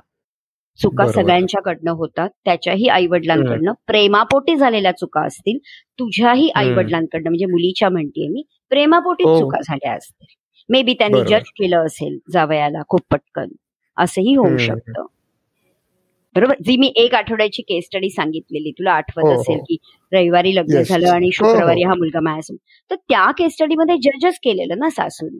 चुका 0.82 1.06
सगळ्यांच्याकडनं 1.12 1.90
होतात. 1.90 2.28
त्याच्याही 2.44 2.88
आई 2.88 3.06
वडिलांकडनं 3.06 3.72
प्रेमापोटी 3.86 4.56
झालेल्या 4.56 4.92
चुका 4.92 5.26
असतील. 5.26 5.58
तुझ्याही 5.98 6.50
आई 6.54 6.70
वडिलांकडनं 6.72 7.30
म्हणजे 7.30 7.46
मुलीच्या 7.46 7.88
म्हणतीये 7.88 8.28
मी 8.28 8.42
प्रेमापोटी 8.70 9.24
चुका 9.24 9.58
झाल्या 9.60 9.92
असतील. 9.92 10.26
मे 10.68 10.82
बी 10.82 10.94
त्यांनी 10.94 11.18
जज 11.28 11.48
केलं 11.56 11.86
असेल 11.86 12.18
जावयाला 12.32 12.82
खूप 12.88 13.00
पटकन. 13.10 13.48
असंही 13.96 14.34
होऊ 14.34 14.56
शकतं. 14.56 15.06
बरोबर? 16.36 16.54
जी 16.64 16.76
मी 16.76 16.92
एक 16.96 17.14
आठवड्याची 17.14 17.62
केस 17.62 17.84
स्टडी 17.84 18.10
सांगितलेली 18.10 18.70
तुला 18.70 18.92
आठवत 18.92 19.32
असेल 19.38 19.58
की 19.58 19.76
रविवारी 20.12 20.54
लग्न 20.54 20.82
झालं 20.82 21.08
आणि 21.08 21.30
शुक्रवारी 21.32 21.82
हा 21.82 21.94
मुलगा 21.94 22.20
माझ्यासमोर. 22.20 22.58
तर 22.90 22.94
त्या 22.94 23.30
केस 23.30 23.52
स्टडीमध्ये 23.52 23.96
जजच 23.96 24.38
केलेलं 24.38 24.78
ना 24.78 24.90
सासून? 24.90 25.38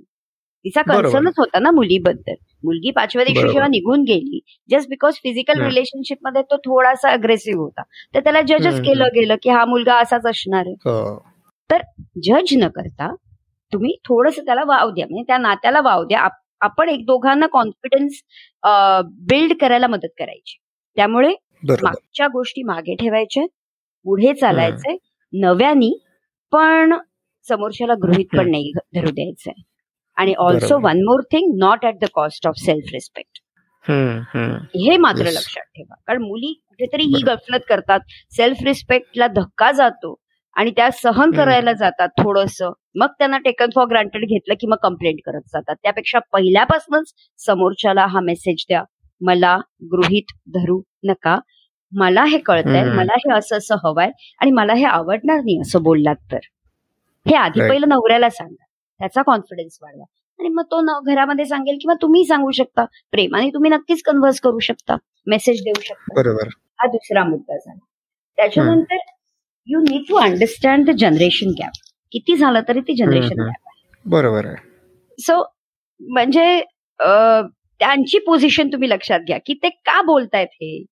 तिचा 0.67 0.83
कन्सर्नच 0.83 1.35
होता 1.39 1.59
ना 1.59 1.71
मुलीबद्दल. 1.71 2.35
मुलगी 2.65 2.91
पाचव्या 2.91 3.25
दिवशी 3.25 3.41
जेव्हा 3.53 3.69
निघून 3.69 4.03
गेली 4.03 4.41
जस्ट 4.71 4.89
बिकॉज 4.89 5.15
फिजिकल 5.25 5.61
रिलेशनशिपमध्ये 5.65 6.43
तो 6.43 6.57
थोडासा 6.65 7.11
अग्रेसिव्ह 7.11 7.61
होता. 7.61 7.83
तर 8.15 8.21
त्याला 8.21 8.41
जजच 8.43 8.81
केलं 8.85 9.09
गेलं 9.15 9.35
की 9.43 9.51
हा 9.51 9.65
मुलगा 9.65 9.99
असाच 10.01 10.27
असणार 10.27 10.67
आहे. 10.67 10.75
तर 11.71 11.83
जज 12.23 12.55
न 12.57 12.69
करता 12.69 13.15
तुम्ही 13.73 13.95
थोडस 14.05 14.39
त्याला 14.39 14.63
वाव 14.67 14.91
द्या. 14.91 15.07
म्हणजे 15.07 15.23
त्या 15.27 15.39
नात्याला 15.39 15.81
वाव 15.81 16.05
द्या. 16.05 16.27
आपण 16.61 16.89
एक 16.89 17.05
दोघांना 17.07 17.47
कॉन्फिडन्स 17.53 18.21
बिल्ड 19.31 19.53
करायला 19.61 19.87
मदत 19.87 20.09
करायची. 20.19 20.57
त्यामुळे 20.97 21.33
मागच्या 21.85 22.27
गोष्टी 22.27 22.63
मागे 22.63 22.95
ठेवायच्या 22.95 23.45
पुढे 24.07 24.33
चालायचंय. 24.35 24.97
नव्यानी 25.33 25.93
पण 26.53 26.95
समोरच्याला 27.47 27.95
गृहित 28.03 28.27
पण. 28.33 28.51
नाही 28.51 28.73
धरू 28.95 29.11
द्यायचंय. 29.11 29.63
आणि 30.17 30.35
also. 30.39 30.79
One 30.83 31.03
more 31.05 31.23
thing 31.33 31.53
not 31.59 31.85
at 31.87 31.99
the 32.01 32.07
cost 32.15 32.47
of 32.49 32.55
self 32.59 32.93
respect. 32.93 33.39
हे 34.77 34.97
मात्र. 34.99 35.25
लक्षात 35.27 35.65
ठेवा 35.77 35.95
कारण 36.07 36.23
मुली 36.23 36.53
कुठेतरी 36.53 37.03
ही. 37.05 37.23
गफलत 37.27 37.61
करतात 37.69 38.01
सेल्फ 38.37 38.63
रिस्पेक्टला 38.65 39.27
धक्का 39.35 39.71
जातो 39.73 40.15
आणि 40.57 40.71
त्या 40.77 40.91
सहन. 40.93 41.31
करायला 41.33 41.73
जातात 41.73 42.09
थोडस 42.19 42.61
मग 42.95 43.07
त्यांना 43.19 43.39
टेकन 43.39 43.71
फॉर 43.75 43.87
ग्रांटेड 43.87 44.25
घेतलं 44.25 44.55
की 44.61 44.67
मग 44.67 44.77
कंप्लेंट 44.83 45.19
करत 45.27 45.49
जातात 45.53 45.77
त्यापेक्षा 45.83 46.19
पहिल्यापासूनच 46.33 47.13
समोरच्याला 47.39 48.07
हा 48.07 48.21
मेसेज 48.21 48.65
द्या 48.69 48.83
मला 49.21 49.57
गृहित 49.93 50.33
धरू 50.55 50.81
नका 51.05 51.39
मला 51.93 52.25
हे 52.25 52.39
कळतंय. 52.39 52.85
मला 52.85 53.15
हे 53.19 53.33
असं 53.33 53.57
असं 53.57 53.77
हवंय 53.85 54.11
आणि 54.41 54.51
मला 54.51 54.75
हे 54.75 54.85
आवडणार 54.85 55.37
नाही 55.37 55.61
असं 55.61 55.83
बोललात 55.83 56.17
तर 56.33 56.39
हे 57.27 57.35
आधी. 57.37 57.61
पहिलं 57.61 57.89
नवऱ्याला 57.89 58.31
सांगा 58.31 58.65
त्याचा 58.99 59.23
कॉन्फिडन्स 59.23 59.79
वाढवा. 59.83 60.05
आणि 60.39 60.49
मग 60.49 60.63
तो 60.63 60.81
न- 60.81 61.13
घरामध्ये 61.13 61.45
सांगेल 61.45 61.79
किंवा 61.81 61.95
तुम्ही 62.03 62.25
सांगू 62.25 62.51
शकता. 62.51 62.85
प्रेमाने 62.85 63.51
तुम्ही 63.51 63.71
नक्कीच 63.71 64.03
कन्व्हर्स 64.03 64.41
करू 64.41 64.59
शकता. 64.59 64.97
मेसेज 65.27 65.61
देऊ 65.61 65.81
शकता. 65.81 66.15
बरोबर. 66.15 66.49
हा 66.57 66.87
दुसरा 66.87 67.25
मुद्दा 67.25 67.59
झाला. 67.59 67.85
त्याच्यानंतर 68.37 68.97
you 69.67 69.81
need 69.81 70.03
to 70.09 70.17
understand 70.17 70.87
the 70.87 70.91
generation 70.91 71.47
gap 71.49 71.73
किती 72.13 72.37
झालं 72.37 72.61
तरी 72.69 72.81
ती 72.81 72.95
जनरेशन. 72.95 73.43
गॅप 73.45 73.71
बरोबर 74.07 74.47
आहे. 74.47 74.57
सो 75.19 75.55
म्हणजे 76.01 76.61
त्यांची 77.79 78.19
पोझिशन 78.19 78.69
तुम्ही 78.69 78.91
लक्षात 78.91 79.21
घ्या. 79.21 79.39
की 79.47 79.55
ते 79.55 79.69
का 79.69 80.03
बोलतायत 80.03 80.49
हे. 80.53 80.85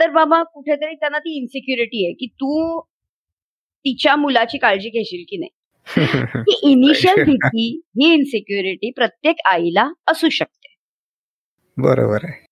तर 0.00 0.10
बाबा 0.10 0.42
कुठेतरी 0.42 0.94
त्यांना 0.94 1.18
ती 1.18 1.38
इन्सिक्युरिटी 1.38 2.06
आहे 2.06 2.14
की 2.14 2.26
तू 2.26 2.80
तिच्या 3.60 4.16
मुलाची 4.16 4.58
काळजी 4.58 4.88
घेशील 4.88 5.24
की 5.28 5.36
नाही? 5.36 5.50
ही 5.86 5.96
इनिशियल 6.72 7.22
भीती 7.24 7.66
ही 8.00 8.12
इन्सिक्युरिटी 8.14 8.90
प्रत्येक 8.90 9.36
आईला 9.46 9.88
असू 10.06 10.28
शकते. 10.28 10.74
बरोबर 11.76 12.24
आहे. 12.24 12.44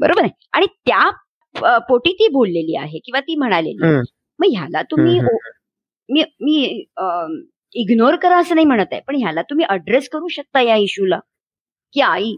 बरोबर 0.00 0.22
आहे? 0.22 0.30
आणि 0.52 0.66
त्या 0.86 1.78
पोटी 1.88 2.12
ती 2.12 2.28
बोललेली 2.28 2.76
आहे 2.76 2.98
किंवा 2.98 3.20
ती 3.20 3.36
म्हणालेली. 3.36 3.86
मग 4.38 4.46
ह्याला 4.52 4.82
तुम्ही 4.82 5.20
मी 6.08 6.22
मी 6.40 6.84
इग्नोर 7.74 8.16
करा 8.16 8.36
असं 8.36 8.54
नाही 8.54 8.66
म्हणत 8.66 8.86
आहे. 8.92 9.00
पण 9.08 9.16
ह्याला 9.16 9.42
तुम्ही 9.42 9.64
अड्रेस 9.68 10.08
करू 10.08 10.28
शकता 10.28 10.60
या 10.60 10.76
इश्यूला 10.76 11.18
की 11.94 12.00
आई 12.00 12.32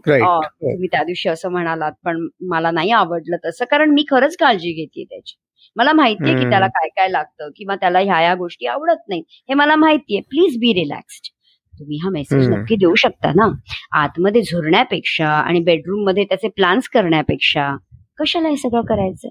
तुम्ही 0.61 0.87
त्या 0.87 1.03
दिवशी 1.03 1.29
असं 1.29 1.49
म्हणालात 1.51 1.91
पण 2.03 2.27
मला 2.49 2.71
नाही 2.71 2.91
आवडलं 2.91 3.37
तसं. 3.45 3.65
कारण 3.71 3.89
मी 3.89 4.03
खरंच 4.09 4.37
काळजी 4.37 4.71
घेते 4.73 5.03
त्याची. 5.03 5.35
मला 5.75 5.93
माहितीये 5.93 6.33
की. 6.33 6.49
त्याला 6.49 6.67
काय 6.67 6.87
काय 6.87 7.09
लागतं 7.09 7.49
किंवा 7.55 7.75
त्याला 7.75 7.99
ह्या 7.99 8.17
ह्या 8.17 8.35
गोष्टी 8.35 8.65
आवडत 8.65 9.07
नाही. 9.09 9.21
हे 9.29 9.53
मला 9.53 9.75
माहितीये. 9.75 10.21
प्लीज 10.21 10.57
बी 10.57 10.73
रिलॅक्स्ड 10.73 11.31
तुम्ही 11.79 11.97
हा 11.97 12.09
मेसेज. 12.09 12.49
नक्की 12.49 12.75
देऊ 12.75 12.95
शकता 12.95 13.31
ना? 13.35 13.47
आतमध्ये 13.91 14.41
झुरण्यापेक्षा 14.41 15.27
आणि 15.27 15.59
बेडरूममध्ये 15.59 16.23
त्याचे 16.23 16.47
प्लॅन्स 16.47 16.89
करण्यापेक्षा 16.89 17.75
कशाला 18.19 18.49
हे 18.49 18.57
सगळं 18.57 18.81
करायचं? 18.81 19.29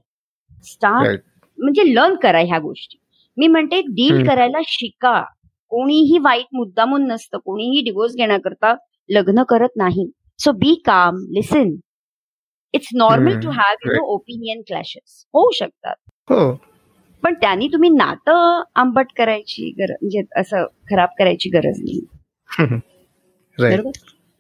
स्टार्ट. 0.65 1.21
म्हणजे 1.59 1.95
लर्न 1.95 2.15
करा 2.15 2.39
ह्या 2.39 2.59
गोष्टी. 2.59 2.99
मी 3.37 3.47
म्हणते 3.47 3.81
डील. 3.81 4.27
करायला 4.27 4.59
शिका. 4.67 5.25
कोणीही 5.69 6.19
वाईट 6.19 6.47
मुद्दामून 6.53 7.07
नसतं. 7.07 7.39
कोणीही 7.39 7.83
डिवोर्स 7.85 8.15
घेण्याकरता 8.17 8.75
लग्न 9.09 9.43
करत 9.43 9.77
नाही. 9.77 10.11
So 10.39 10.53
be 10.53 10.75
calm 10.87 11.17
listen 11.17 11.75
it's 12.75 12.89
normal. 12.95 13.41
To 13.41 13.51
have 13.51 13.75
you. 13.87 13.93
Know 13.93 14.15
opinion 14.15 14.63
clashes 14.67 15.25
होऊ 15.35 15.51
शकतात. 15.51 16.04
हो. 16.29 16.51
पण 17.23 17.35
त्यांनी 17.35 17.69
तुम्ही 17.69 17.91
नातं 17.91 18.63
आंबट 18.77 19.07
करायची 19.17 19.71
गरज 19.79 19.97
म्हणजे 20.03 20.23
असं 20.37 20.65
खराब 20.91 21.09
करायची 21.19 21.51
गरज 21.51 21.81
नाही. 21.81 22.01
बरोबर? 23.59 23.91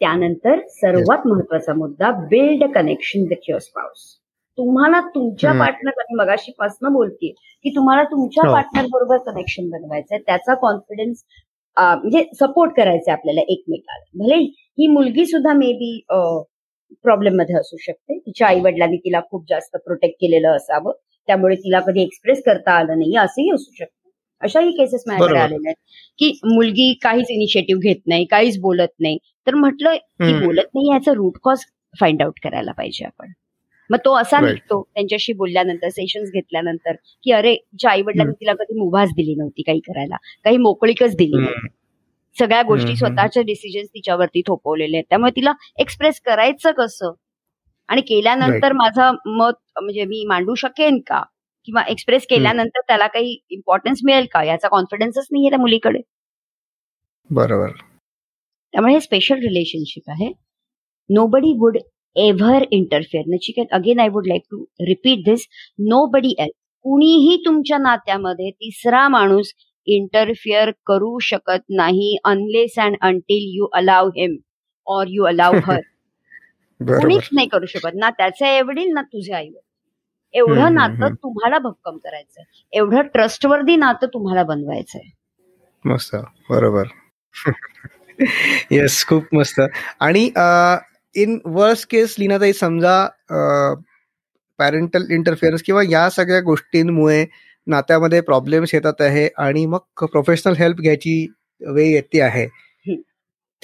त्यानंतर 0.00 0.60
सर्वात 0.70 1.26
महत्त्वाचा 1.26 1.74
मुद्दा 1.74 2.10
build 2.30 2.64
connection 2.74 3.26
with 3.28 3.48
your 3.48 3.60
spouse 3.60 4.02
तुम्हाला 4.58 5.00
तुमच्या. 5.14 5.52
पार्टनर 5.58 6.00
आणि 6.00 6.14
मगाशी 6.14 6.52
पासन 6.58 6.92
बोलतीये 6.92 7.32
की 7.64 7.70
तुम्हाला 7.76 8.02
तुमच्या 8.02 8.46
हो. 8.48 8.52
पार्टनर 8.54 8.86
बरोबर 8.92 9.16
कनेक्शन 9.26 9.68
बनवायचंय 9.70 10.18
त्याचा 10.18 10.54
कॉन्फिडन्स 10.54 11.24
म्हणजे 11.76 12.22
सपोर्ट 12.40 12.72
करायचा 12.76 13.12
आपल्याला 13.12 13.40
एकमेकाला. 13.48 14.04
भले 14.14 14.34
ही 14.78 14.86
मुलगी 14.86 15.24
सुद्धा 15.26 15.52
मे 15.52 15.72
बी 15.72 15.98
प्रॉब्लेममध्ये 17.04 17.56
असू 17.56 17.76
शकते. 17.76 18.18
तिच्या 18.18 18.46
आई 18.48 18.60
वडिलांनी 18.60 18.96
तिला 18.96 19.20
खूप 19.30 19.44
जास्त 19.48 19.76
प्रोटेक्ट 19.76 20.16
केलेलं 20.20 20.56
असावं. 20.56 20.92
त्यामुळे 21.28 21.54
तिला 21.56 21.80
कधी 21.80 22.02
एक्सप्रेस 22.02 22.42
करता 22.46 22.72
आलं 22.72 22.98
नाही 22.98 23.16
असंही 23.16 23.50
असू 23.50 23.72
शकतं 23.74 23.92
अशाही 24.42 24.70
केसेस 24.72 25.02
माझ्याकडे. 25.06 25.38
आलेल्या 25.38 25.70
आहेत 25.70 25.76
की 26.18 26.30
मुलगी 26.46 26.92
काहीच 27.02 27.30
इनिशिएटिव्ह 27.30 27.80
घेत 27.82 28.00
नाही 28.06 28.24
काहीच 28.24 28.58
बोलत 28.60 28.92
नाही 29.00 29.18
तर 29.46 29.54
म्हटलं 29.54 29.90
हम्म. 29.90 30.44
बोलत 30.44 30.74
नाही 30.74 30.88
याचा 30.88 31.12
रूट 31.12 31.38
कॉज 31.42 31.64
फाइंड 31.94 32.22
आउट 32.22 32.38
करायला 32.44 32.72
पाहिजे 32.72 33.04
आपण 33.04 33.32
मग 33.90 33.98
तो 34.04 34.14
असा. 34.16 34.38
निघतो 34.40 34.80
त्यांच्याशी 34.84 35.32
बोलल्यानंतर 35.32 35.88
सेशन्स 35.90 36.30
घेतल्यानंतर 36.30 36.92
की 37.24 37.32
अरे 37.32 37.54
तिच्या 37.54 37.90
आई 37.90 38.02
वडिलांनी. 38.02 38.32
तिला 38.32 38.52
कधी 38.54 38.78
मुभाच 38.78 39.08
दिली 39.16 39.34
नव्हती 39.34 39.62
काही 39.62 39.80
करायला 39.80 40.16
काही 40.44 40.56
मोकळीकच 40.58 41.16
दिली 41.16 41.36
नव्हती. 41.36 41.68
सगळ्या 42.36 42.62
गोष्टी. 42.62 42.94
स्वतःच्या 42.96 43.42
डिसिजन्स 43.42 43.88
तिच्यावरती 43.88 44.42
थोपवलेले 44.46 44.96
आहेत 44.96 45.04
त्यामुळे 45.08 45.30
तिला 45.36 45.52
एक्सप्रेस 45.78 46.20
करायचं 46.20 46.72
कसं 46.78 47.12
आणि 47.88 48.00
केल्यानंतर 48.00 48.72
माझं 48.72 49.16
मत 49.38 49.80
म्हणजे 49.82 50.04
मी 50.04 50.24
मांडू 50.28 50.54
शकेन 50.54 50.98
का? 51.06 51.22
किंवा 51.68 51.82
एक्सप्रेस 51.88 52.26
केल्यानंतर 52.30 52.80
त्याला 52.88 53.06
काही 53.06 53.36
इम्पॉर्टन्स 53.50 54.00
मिळेल 54.04 54.26
का? 54.32 54.42
याचा 54.44 54.68
कॉन्फिडन्सच 54.68 55.26
नाहीये 55.32 55.50
त्या 55.50 55.58
मुलीकडे. 55.58 56.00
बरोबर. 57.30 57.70
त्यामुळे 58.74 58.92
हे 58.94 59.00
स्पेशल 59.00 59.38
रिलेशनशिप 59.38 60.10
आहे. 60.10 60.32
Nobody 61.26 61.52
would 61.58 61.78
ever 62.16 62.64
interfere 62.70 63.24
Nachiket 63.28 63.72
again 63.72 64.00
I 64.00 64.08
would 64.08 64.26
like 64.26 64.42
to 64.50 64.64
repeat 64.80 65.24
this 65.24 65.46
nobody 66.10 66.34
L 66.38 66.50
कुणीही 66.84 67.36
तुमच्या 67.44 67.78
नात्यामध्ये 67.78 68.50
तिसरा 68.50 69.06
माणूस 69.08 69.52
इंटरफिअर 69.86 70.70
करू 70.86 71.18
शकत 71.22 71.64
नाही 71.70 72.16
unless 72.24 72.78
and 72.78 72.96
until 73.00 73.50
you 73.56 73.66
allow 73.74 74.08
him 74.08 74.36
or 74.86 75.06
you 75.08 75.24
allow 75.24 75.54
her 75.66 75.80
कुणीच 76.92 77.28
नाही 77.32 77.48
करू 77.48 77.66
शकत. 77.66 77.90
ना 77.94 78.10
त्याचे 78.10 78.46
आई 78.46 78.60
वडील 78.60 78.92
ना 78.92 79.02
तुझे 79.02 79.32
आई 79.32 79.48
वडील. 79.48 79.58
एवढं 80.34 80.74
नातं. 80.74 81.14
तुम्हाला 81.14 81.58
भक्कम 81.58 81.96
करायचंय. 81.96 82.44
एवढं 82.72 83.02
ट्रस्टवर्दी 83.02 83.76
नातं 83.76 84.06
तुम्हाला 84.06 84.42
बनवायचंय. 84.42 85.10
मस्त. 85.84 86.16
बरोबर. 86.50 86.84
येस 88.70 89.06
खूप 89.06 89.24
मस्त. 89.32 89.60
आणि 90.00 90.30
इन 91.14 91.38
वर्स्ट 91.44 91.90
केस 91.90 92.16
लीनाताई 92.18 92.52
समजा 92.52 93.08
पॅरेंटल 94.58 95.04
इंटरफिअरन्स 95.10 95.62
किंवा 95.62 95.82
या 95.90 96.10
सगळ्या 96.10 96.40
गोष्टींमुळे 96.40 97.26
नात्यामध्ये 97.66 98.20
प्रॉब्लेम्स 98.20 98.74
येतात 98.74 99.00
आहे 99.00 99.28
आणि 99.36 99.66
मग 99.66 99.78
प्रोफेशनल 100.00 100.54
हेल्प 100.54 100.76
घ्यायची 100.76 101.32
वेळ 101.60 101.86
येते 101.86 102.20
आहे. 102.20 102.63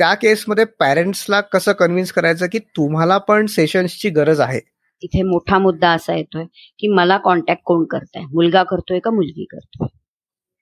त्या 0.00 0.12
केसमध्ये 0.14 0.64
पॅरेंट्सला 0.80 1.40
कसं 1.40 1.72
कन्व्हिन्स 1.72 2.12
करायचं 2.12 2.46
की 2.52 2.58
तुम्हाला 2.76 3.16
पण 3.18 3.46
सेशन्सची 3.46 4.10
गरज 4.10 4.40
आहे? 4.40 4.60
इथे 5.02 5.22
मोठा 5.22 5.58
मुद्दा 5.58 5.90
असा 5.92 6.14
येतोय 6.16 6.44
की 6.78 6.88
मला 6.88 7.16
कॉन्टॅक्ट 7.18 7.62
कोण 7.64 7.84
करताय? 7.84 8.22
मुलगा 8.32 8.62
करतोय 8.62 8.98
का 8.98 9.10
मुलगी 9.10 9.44
करतोय? 9.44 9.88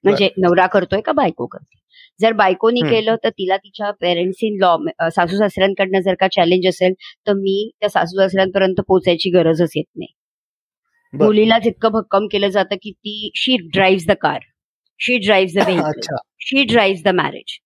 म्हणजे 0.05 0.29
नवरा 0.39 0.67
करतोय 0.67 1.01
का 1.01 1.13
बायको 1.13 1.47
करते 1.47 1.77
जर 2.21 2.33
बायकोनी. 2.33 2.81
केलं 2.81 3.17
तर 3.25 3.29
तिला 3.29 3.57
तिच्या 3.57 3.91
पेरेंट्स 3.91 4.39
इन 4.43 4.57
लॉ 4.61 4.77
सासू 5.11 5.37
सासऱ्यांकडनं 5.37 6.01
जर 6.01 6.15
का 6.15 6.29
चॅलेंज 6.29 6.67
असेल 6.69 6.93
तर 7.27 7.33
मी 7.33 7.71
त्या 7.81 7.89
सासू 7.89 8.21
सासऱ्यांपर्यंत 8.21 8.81
पोहोचायची 8.81 9.31
गरजच 9.31 9.73
येत 9.77 9.85
नाही. 9.97 10.13
मुलीला 11.13 11.59
जितकं 11.59 11.93
भक्कम 11.93 12.27
केलं 12.27 12.49
जातं 12.49 12.77
की 12.83 12.91
ती 12.91 13.31
she 13.37 13.57
drive 13.73 14.13
the 14.13 14.17
car 14.21 14.41
she 15.01 15.19
drive 15.19 15.53
the 15.55 15.69
vehicle 15.69 16.17
she 16.41 16.65
drive 16.65 17.03
the 17.05 17.15
marriage 17.15 17.59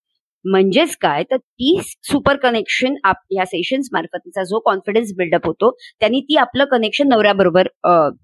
म्हणजेच 0.45 0.97
काय? 0.97 1.23
तर 1.23 1.37
ती 1.37 1.79
सुपर 2.03 2.37
कनेक्शन 2.37 2.95
या 3.31 3.45
सेशन्स 3.45 3.89
मार्फत 3.93 4.19
तिचा 4.19 4.43
जो 4.43 4.59
कॉन्फिडन्स 4.59 5.13
बिल्डअप 5.17 5.47
होतो 5.47 5.71
त्यांनी 6.01 6.21
ती 6.21 6.37
आपलं 6.37 6.65
कनेक्शन 6.65 7.09
नवऱ्याबरोबर 7.09 7.69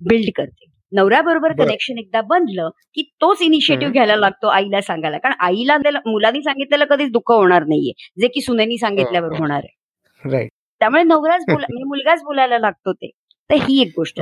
बिल्ड 0.00 0.31
करते. 0.37 0.64
नवऱ्याबरोबर 0.92 1.52
बरं. 1.52 1.64
कनेक्शन 1.64 1.98
एकदा 1.98 2.20
बनलं 2.20 2.68
की 2.94 3.02
तोच 3.20 3.42
इनिशिएटिव्ह. 3.42 3.92
घ्यायला 3.92 4.16
लागतो 4.16 4.46
आईला 4.46 4.81
सांगायला. 4.81 5.18
कारण 5.18 5.35
आईला 5.40 5.76
मुलांनी 6.07 6.42
सांगितलेलं 6.42 6.85
कधीच 6.85 7.11
दुःख 7.12 7.31
होणार 7.33 7.64
नाहीये. 7.64 7.92
जे 8.20 8.28
की 8.28 8.40
सुनेनी 8.40 8.78
सांगितल्यावर 8.78 9.28
हो. 9.28 9.37
होणार 9.38 9.64
आहे. 9.64 10.46
त्यामुळे 10.81 11.02
नवराच 11.02 11.44
बोला 11.48 11.66
म्हणजे 11.70 11.85
मुलगाच 11.85 12.22
बोलायला 12.22 12.59
लागतो 12.59 12.92
ते. 12.92 13.11
तर 13.50 13.54
ही 13.68 13.81
एक 13.83 13.92
गोष्ट 13.96 14.20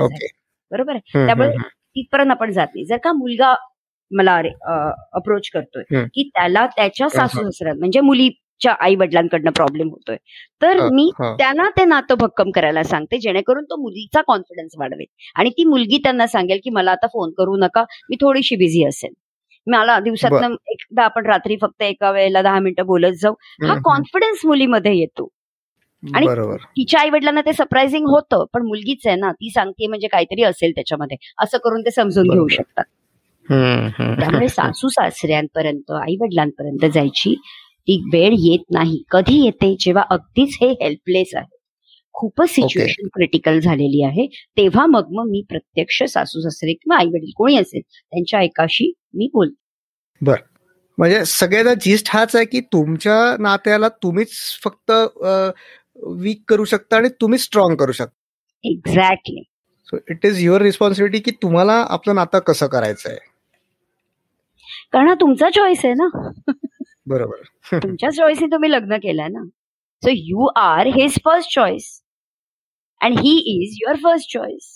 बरोबर 0.71 0.95
आहे? 0.95 1.27
त्यामुळे 1.27 1.51
तिथपर्यंत 1.97 2.31
आपण 2.31 2.51
जात 2.53 2.67
नाही. 2.75 2.85
जर 2.85 2.97
का 2.97 3.13
मुलगा 3.13 3.55
मला 4.11 4.35
अप्रोच 5.13 5.49
करतोय. 5.51 5.83
की 6.05 6.29
त्याला 6.35 6.67
त्याच्या. 6.67 7.09
सासू 7.09 7.43
सासऱ्यां 7.43 7.77
म्हणजे 7.79 8.01
मुली 8.01 8.29
च्या 8.61 8.73
आई 8.81 8.95
वडिलांकडनं 8.97 9.51
प्रॉब्लेम 9.51 9.89
होतोय 9.89 10.17
तर 10.63 10.79
मी. 10.91 11.11
त्यांना 11.39 11.69
ते 11.71 11.85
नातं 11.85 12.15
भक्कम 12.15 12.51
करायला 12.51 12.83
सांगते 12.83 13.19
जेणेकरून 13.19 13.65
तो 13.65 13.77
मुलीचा 13.77 14.21
कॉन्फिडन्स 14.23 14.73
वाढवेल 14.79 15.07
आणि 15.35 15.51
ती 15.51 15.65
मुलगी 15.65 15.99
त्यांना 15.99 16.27
सांगेल 16.27 16.61
की 16.65 16.71
मला 16.71 16.93
आता 16.93 17.07
फोन 17.07 17.33
करू 17.33 17.57
नका 17.57 17.85
मी 18.11 18.17
थोडीशी 18.21 18.57
बिझी 18.57 18.85
असेल 18.85 19.13
मला 19.67 19.99
दिवसातनं 20.01 20.55
एकदा 20.67 21.05
आपण 21.05 21.27
रात्री 21.27 21.57
फक्त 21.61 21.83
एका 21.83 22.11
वेळेला 22.11 22.43
दहा 22.43 22.59
मिनिटं 22.59 22.87
बोलत 22.87 23.13
जाऊ 23.13 23.35
हा 23.63 23.75
कॉन्फिडन्स 23.85 24.45
मुलीमध्ये 24.45 24.95
येतो. 24.99 25.29
आणि- 26.03 26.29
तिच्या 26.77 27.01
आई 27.01 27.11
वडिलांना 27.11 27.41
ते 27.41 27.53
सरप्राइझिंग 27.53 28.07
होतं 28.07 28.45
पण 28.53 28.67
मुलगीच 28.67 29.07
आहे 29.07 29.17
ना 29.17 29.33
ती 29.33 29.51
सांगते 29.51 29.87
म्हणजे 29.87 30.09
काहीतरी 30.09 30.43
असेल 30.43 30.71
त्याच्यामध्ये 30.71 31.17
असं 31.43 31.59
करून 31.59 31.81
ते 31.81 31.91
समजून 31.91 32.29
घेऊ. 32.29 32.47
शकतात. 32.49 32.85
त्यामुळे 33.51 34.49
सासू 34.49 34.89
सासऱ्यांपर्यंत 34.89 35.91
आई 35.93 36.17
वडिलांपर्यंत 36.21 36.91
जायची 36.95 37.35
ती 37.89 38.01
वेळ 38.13 38.35
येत 38.39 38.65
नाही. 38.73 39.03
कधी 39.11 39.45
येते? 39.45 39.75
जेव्हा 39.81 40.03
अगदीच 40.11 40.57
हे 40.63 40.69
हेल्पलेस 40.73 41.35
आहे. 41.35 41.55
खूपच 42.15 42.51
सिच्युएशन 42.51 43.07
क्रिटिकल 43.15 43.59
झालेली 43.61 44.03
आहे. 44.05 44.27
तेव्हा 44.57 44.87
मग 44.87 45.13
मग 45.13 45.31
मी 45.31 45.43
प्रत्यक्ष 45.49 46.03
सासू 46.03 46.41
सासरे 46.41 46.73
किंवा 46.73 46.99
आई 46.99 47.07
वडील 47.07 47.31
कोणी 47.37 47.57
असेल 47.57 47.81
त्यांच्या 47.81 48.43
एकाशी 48.43 48.93
मी 49.15 49.29
बोलते 49.33 50.35
म्हणजे 50.99 51.25
सगळ्याचा 51.25 51.75
जिस्ट 51.75 52.09
हाच 52.11 52.37
आहे 52.37 52.45
की 52.45 52.61
तुमच्या 52.61 53.15
नात्याला 53.41 53.89
तुम्हीच 54.03 54.31
फक्त 54.65 54.93
वीक 56.03 56.43
करू 56.49 56.65
शकता 56.65 56.97
आणि 56.97 57.09
तुम्हीच 57.21 57.43
स्ट्रॉंग 57.43 57.77
करू 57.77 57.93
शकता. 57.93 58.15
Exactly 58.65 59.43
so 59.89 59.97
it 60.11 60.27
is 60.27 60.39
your 60.41 60.63
responsibility 60.63 61.19
की 61.19 61.31
तुम्हाला 61.43 61.73
आपलं 61.89 62.15
नातं 62.15 62.39
कसं 62.39 62.67
करायचं 62.67 63.09
आहे 63.11 63.36
कारण 64.97 65.09
हा 65.09 65.15
तुमचा 65.15 65.49
चॉईस 65.51 65.85
आहे 65.85 65.95
ना. 65.95 66.07
बरोबर. 67.07 67.79
तुमच्या 67.83 68.11
चॉईसने 68.11 68.47
तुम्ही 68.53 68.71
लग्न 68.71 68.97
केलंय 68.97 69.29
ना. 69.29 69.43
So 70.03 70.11
you 70.13 70.47
are 70.57 70.87
his 70.87 71.19
first 71.25 71.55
choice 71.55 71.89
and 73.01 73.19
he 73.19 73.37
is 73.55 73.77
your 73.81 73.97
first 74.05 74.33
choice 74.33 74.71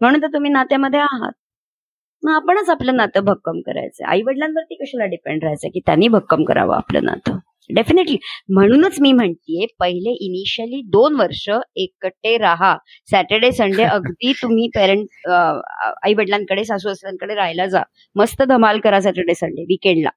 म्हणून 0.00 0.22
तर 0.22 0.26
तुम्ही 0.26 0.50
नात्यामध्ये 0.50 1.00
आहात. 1.00 1.32
मग 2.22 2.32
आपणच 2.32 2.70
आपलं 2.70 2.96
नातं 2.96 3.24
भक्कम 3.24 3.60
करायचं 3.66 4.04
आई 4.04 4.22
वडिलांवरती 4.22 4.74
कशाला 4.74 5.04
डिपेंड 5.06 5.42
राहायचं 5.42 5.68
की 5.68 5.80
त्यांनी 5.86 6.08
भक्कम 6.08 6.44
करावं 6.44 6.76
आपलं 6.76 7.04
नातं? 7.04 7.38
डेफिनेटली 7.74 8.16
म्हणूनच 8.48 9.00
मी 9.00 9.12
म्हणतीये 9.12 9.66
पहिले 9.80 10.10
इनिशियली 10.20 10.80
दोन 10.86 11.14
वर्ष 11.14 11.48
एकटे 11.76 12.36
राहा. 12.38 12.76
सॅटर्डे 13.10 13.52
संडे 13.52 13.82
अगदी 13.82 14.32
तुम्ही 14.42 14.68
पेरेंट 14.74 15.28
आई 15.30 16.14
वडिलांकडे 16.14 16.64
सासू 16.64 16.88
सासऱ्यांकडे 16.88 17.34
राहायला 17.34 17.66
जा. 17.66 17.82
मस्त 18.16 18.42
धमाल 18.42 18.80
करा 18.80 19.00
सॅटर्डे 19.00 19.34
संडे 19.34 19.62
विकेंडला 19.62 20.10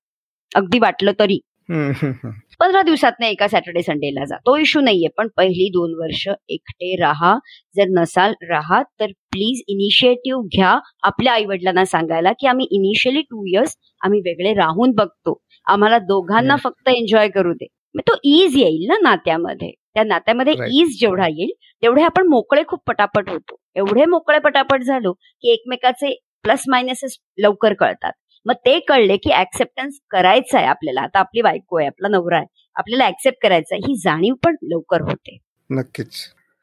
अगदी 0.56 0.80
वाटलं 0.80 1.12
तरी. 1.20 1.40
पंधरा 2.60 2.82
दिवसात 2.82 3.22
एका 3.24 3.48
सॅटर्डे 3.48 3.82
संडेला 3.82 4.26
जा. 4.26 4.36
तो 4.38 4.56
इश्यू 4.58 4.82
नाहीये 4.82 5.08
पण 5.18 5.28
पहिली 5.38 5.70
दोन 5.70 5.94
वर्ष 6.02 6.28
एकटे 6.50 6.96
राहा. 6.96 7.34
जर 7.76 7.86
नसाल 8.00 8.34
राहा. 8.50 8.82
तर 9.00 9.12
प्लीज 9.32 9.62
इनिशिएटिव्ह 9.68 10.44
घ्या. 10.56 10.78
आपल्या 11.04 11.34
आई 11.34 11.46
वडिलांना 11.46 11.86
सांगायला 11.86 12.32
की 12.32 12.48
आम्ही 12.48 12.68
इनिशियली 12.72 13.22
टू 13.22 13.46
इयर्स 13.46 13.76
आम्ही 14.04 14.20
वेगळे 14.20 14.54
राहून 14.54 14.92
बघतो. 14.92 15.42
आम्हाला 15.66 16.00
दोघांना. 16.00 16.56
फक्त 16.56 16.90
एन्जॉय 16.90 17.30
करू 17.30 17.54
दे. 17.54 17.68
मग 17.94 18.02
तो 18.08 18.14
ईज 18.24 18.58
येईल 18.58 18.86
ना 18.88 18.96
नात्यामध्ये. 19.02 19.72
त्या 19.94 20.04
नात्यामध्ये. 20.04 20.54
ईज 20.72 21.00
जेवढा 21.00 21.28
येईल 21.28 21.52
तेवढे 21.82 22.02
आपण 22.02 22.28
मोकळे 22.28 22.64
खूप 22.68 22.80
पटापट 22.88 23.30
होतो. 23.30 23.56
एवढे 23.76 24.06
मोकळे 24.06 24.40
पटापट 24.40 24.82
झालो 24.82 25.14
की 25.14 25.54
एकमेकाचे 25.54 26.20
प्लस 26.44 26.64
मायनसेस 26.68 27.18
लवकर 27.38 27.74
कळतात. 27.74 28.12
मग 28.46 28.54
ते 28.54 28.80
कळले 28.80 29.18
की 29.18 29.34
ऍक्सेप्टन्स 29.34 30.00
करायचं 30.10 30.58
आहे 30.58 30.68
आपल्याला. 30.68 31.02
आता 31.02 31.20
आपली 31.20 31.42
बायको 31.42 31.78
आहे 31.78 31.88
आपला 31.88 32.08
नवरा 32.08 32.38
आहे. 32.38 32.46
आपल्याला 32.76 33.08
ऍक्सेप्ट 33.08 33.38
करायचं 33.44 33.76
आहे. 33.76 33.82
ही 33.88 33.96
जाणीव 33.96 34.34
पण 34.46 34.56
लवकर 34.64 35.02
होते. 35.02 35.38
नक्कीच. 35.70 36.14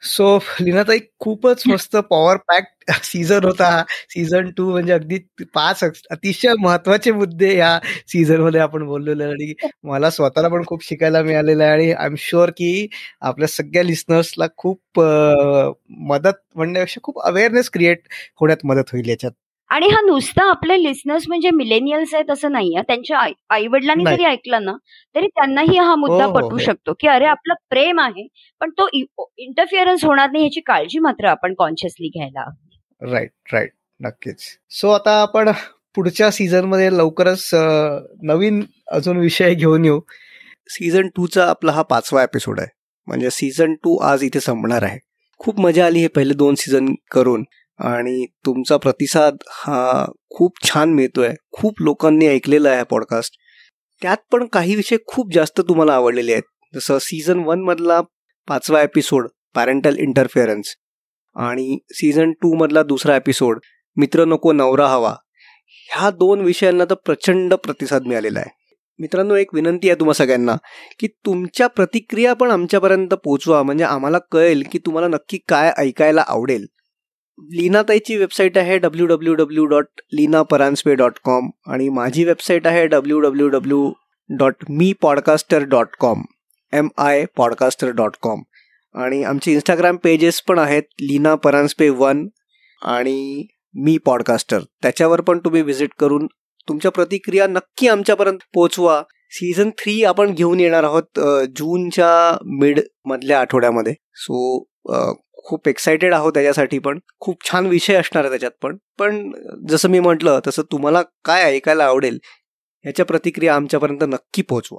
सो 0.03 0.27
लीनाताई 0.61 0.99
खूपच 1.21 1.63
मस्त 1.69 1.97
पॉवर 2.11 2.37
पॅक 2.49 2.65
सीझन 3.05 3.45
होता. 3.45 3.69
सीझन 4.11 4.51
टू 4.57 4.71
म्हणजे 4.71 4.93
अगदी 4.93 5.19
पाच 5.55 5.83
अतिशय 6.11 6.53
महत्त्वाचे 6.61 7.13
मुद्दे 7.13 7.55
या 7.57 7.79
सीझनमध्ये 8.09 8.61
आपण 8.61 8.85
बोललेलो 8.87 9.25
आणि 9.25 9.53
मला 9.85 10.11
स्वतःला 10.11 10.49
पण 10.49 10.65
खूप 10.67 10.85
शिकायला 10.85 11.23
मिळालेलं 11.23 11.65
आहे. 11.65 11.73
आणि 11.73 11.91
आय 11.93 12.07
एम 12.07 12.15
शुअर 12.21 12.51
की 12.57 12.87
आपल्या 13.23 13.49
सगळ्या 13.49 13.83
लिस्नर्सला 13.85 14.47
खूप 14.57 15.01
मदत 16.09 16.41
म्हणण्यापेक्षा 16.57 17.01
खूप 17.05 17.21
अवेअरनेस 17.25 17.71
क्रिएट 17.71 18.03
होण्यात 18.41 18.67
मदत 18.67 18.91
होईल 18.93 19.09
याच्यात. 19.09 19.33
आणि 19.71 19.87
हा 19.89 20.01
नुसता 20.01 20.49
आपले 20.51 20.83
लिस्नर्स 20.83 21.25
म्हणजे 21.29 21.51
मिलेनियल्स 21.51 22.15
आहेत 22.15 22.31
असं 22.31 22.53
नाहीये. 22.53 22.83
त्यांच्या 22.83 23.19
आई 23.51 23.67
वडिलांनी. 23.67 24.05
जरी 24.05 24.25
ऐकलं 24.25 24.65
ना 24.65 24.73
तरी 25.15 25.27
त्यांनाही 25.27 25.79
हा 25.79 25.95
मुद्दा 25.95 26.25
हो, 26.25 26.31
हो, 26.31 26.37
पटू 26.37 26.51
हो. 26.51 26.59
शकतो 26.59 26.93
की 27.01 27.09
अरे 27.09 27.27
आपलं 27.27 27.55
प्रेम 27.71 28.01
आहे 28.01 28.27
पण 28.61 28.71
तो 28.71 28.89
इंटरफिअरन्स 28.95 30.05
होणार 30.05 30.31
नाही 30.31 30.45
याची 30.45 30.61
काळजी 30.61 30.99
मात्र 30.99 31.27
आपण 31.27 31.55
कॉन्शियसली 31.59 32.09
घ्यायला 32.09 32.41
हवी. 32.41 33.13
राईट 33.13 33.31
राईट 33.53 33.71
नक्कीच. 34.01 34.43
सो 34.71 34.91
आता 34.91 35.21
आपण 35.23 35.51
पुढच्या 35.95 36.31
सीझनमध्ये 36.31 36.91
लवकरच 36.93 37.51
नवीन 38.23 38.63
अजून 38.93 39.17
विषय 39.17 39.55
घेऊन 39.55 39.85
येऊ. 39.85 40.01
सीझन 40.69 41.09
टूचा 41.17 41.47
आपला 41.47 41.73
हा 41.73 41.83
पाचवा 41.83 42.23
एपिसोड 42.23 42.61
आहे. 42.61 42.69
म्हणजे 43.09 43.31
सीझन 43.31 43.75
टू 43.75 43.97
आज 43.99 44.23
इथे 44.25 44.41
संपणार 44.41 44.83
आहे. 44.83 44.99
खूप 45.41 45.61
मजा 45.61 45.87
आली 45.87 46.01
हे 46.01 46.09
पहिले 46.09 46.35
दोन 46.35 46.55
सीझन 46.55 46.95
करून. 47.11 47.45
आणि 47.81 48.25
तुमचा 48.47 48.77
प्रतिसाद 48.77 49.37
हा 49.51 50.05
खूप 50.31 50.65
छान 50.65 50.93
मिळतोय. 50.95 51.33
खूप 51.53 51.83
लोकांनी 51.83 52.27
ऐकलेला 52.27 52.71
आहे 52.71 52.83
पॉडकास्ट 52.83 53.37
त्यात 54.03 54.17
पण 54.33 54.47
काही 54.47 54.75
विषय 54.75 54.97
खूप 55.07 55.33
जास्त 55.35 55.61
तुम्हाला 55.61 55.95
आवडलेले 55.95 56.33
आहेत. 56.33 56.43
जसं 56.75 56.99
सीझन 56.99 57.39
वन 57.39 57.61
मधला 57.61 58.01
पाचवा 58.49 58.83
एपिसोड 58.83 59.29
पॅरेंटल 59.55 59.97
इंटरफेअरन्स 59.99 60.75
आणि 61.37 61.79
सीझन 61.93 62.33
टू 62.33 62.55
मधला 62.55 62.83
दुसरा 62.83 63.17
एपिसोड 63.17 63.59
मित्र 63.97 64.25
नको 64.25 64.53
नवरा 64.53 64.87
हवा. 64.89 65.15
ह्या 65.91 66.11
दोन 66.11 66.41
विषयांना 66.41 66.85
तर 66.85 66.95
प्रचंड 66.95 67.55
प्रतिसाद 67.55 68.07
मिळालेला 68.07 68.41
आहे. 68.41 68.51
मित्रांनो 68.99 69.35
एक 69.35 69.55
विनंती 69.55 69.89
आहे 69.89 69.99
तुम्हा 70.01 70.15
सगळ्यांना 70.15 70.57
की 71.01 71.07
तुमच्या 71.27 71.67
प्रतिक्रिया 71.67 72.35
पण 72.35 72.51
आमच्यापर्यंत 72.51 73.15
पोचवा 73.15 73.63
म्हणजे 73.63 73.85
आम्हाला 73.85 74.19
कळेल 74.33 74.63
की 74.73 74.79
तुम्हाला 74.79 75.09
नक्की 75.09 75.39
काय 75.49 75.73
ऐकायला 75.79 76.25
आवडेल. 76.27 76.67
लीनाताईची 77.49 78.17
वेबसाईट 78.17 78.59
आहे 78.59 78.79
W 78.79 79.07
W 79.07 79.35
W 79.35 79.65
dot 79.65 80.01
Leena 80.13 80.43
Paranjpe 80.43 80.95
dot 80.95 81.13
com 81.25 81.51
आणि 81.67 81.89
माझी 81.89 82.25
वेबसाईट 82.25 82.67
आहे 82.67 82.87
W 82.87 83.21
W 83.21 83.49
W 83.49 83.93
dot 84.31 84.65
me 84.69 84.93
podcaster 84.93 85.65
dot 85.65 85.97
com 86.01 86.23
M 86.73 86.89
I 86.97 87.25
podcaster 87.37 87.91
dot 87.91 88.17
com 88.23 88.43
आणि 88.95 89.23
आमचे 89.23 89.53
इंस्टाग्राम 89.53 89.97
पेजेस 89.97 90.41
पण 90.43 90.59
आहेत 90.59 90.83
लीना 91.01 91.35
परांजपे 91.35 91.89
वन 91.89 92.27
आणि 92.83 93.47
मी 93.75 93.99
पॉडकास्टर 93.99 94.61
त्याच्यावर 94.83 95.21
पण 95.21 95.39
तुम्ही 95.39 95.63
व्हिजिट 95.63 95.91
करून 95.99 96.27
तुमच्या 96.69 96.91
प्रतिक्रिया 96.91 97.47
नक्की 97.47 97.89
आमच्यापर्यंत 97.89 98.39
पोहोचवा 98.55 99.03
सीझन 99.31 99.71
थ्री 99.71 100.03
आपण 100.05 100.33
घेऊन 100.33 100.61
येणार 100.61 100.85
आहोत 100.85 101.21
जूनच्या 101.57 102.39
मिड 102.45 102.81
मधल्या 103.05 103.41
आठवड्यामध्ये. 103.41 103.93
सो 104.15 104.65
खूप 105.45 105.69
एक्सायटेड 105.69 106.15
आहोत 106.15 106.33
त्याच्यासाठी 106.33 106.79
पण. 106.79 106.99
खूप 107.21 107.45
छान 107.51 107.67
विषय 107.67 107.95
असणार 107.95 108.25
आहे 108.25 108.31
त्याच्यात 108.31 108.53
पण. 108.63 108.77
पण 108.99 109.31
जसं 109.69 109.89
मी 109.91 110.01
म्हटलं 110.01 110.41
तसं 110.47 110.63
तुम्हाला 110.73 111.03
काय 111.25 111.43
ऐकायला 111.45 111.85
आवडेल 111.85 112.19
ह्याच्या 112.85 113.05
प्रतिक्रिया 113.07 113.55
आमच्यापर्यंत 113.55 114.05
नक्की 114.05 114.43
पोहोचवा. 114.43 114.79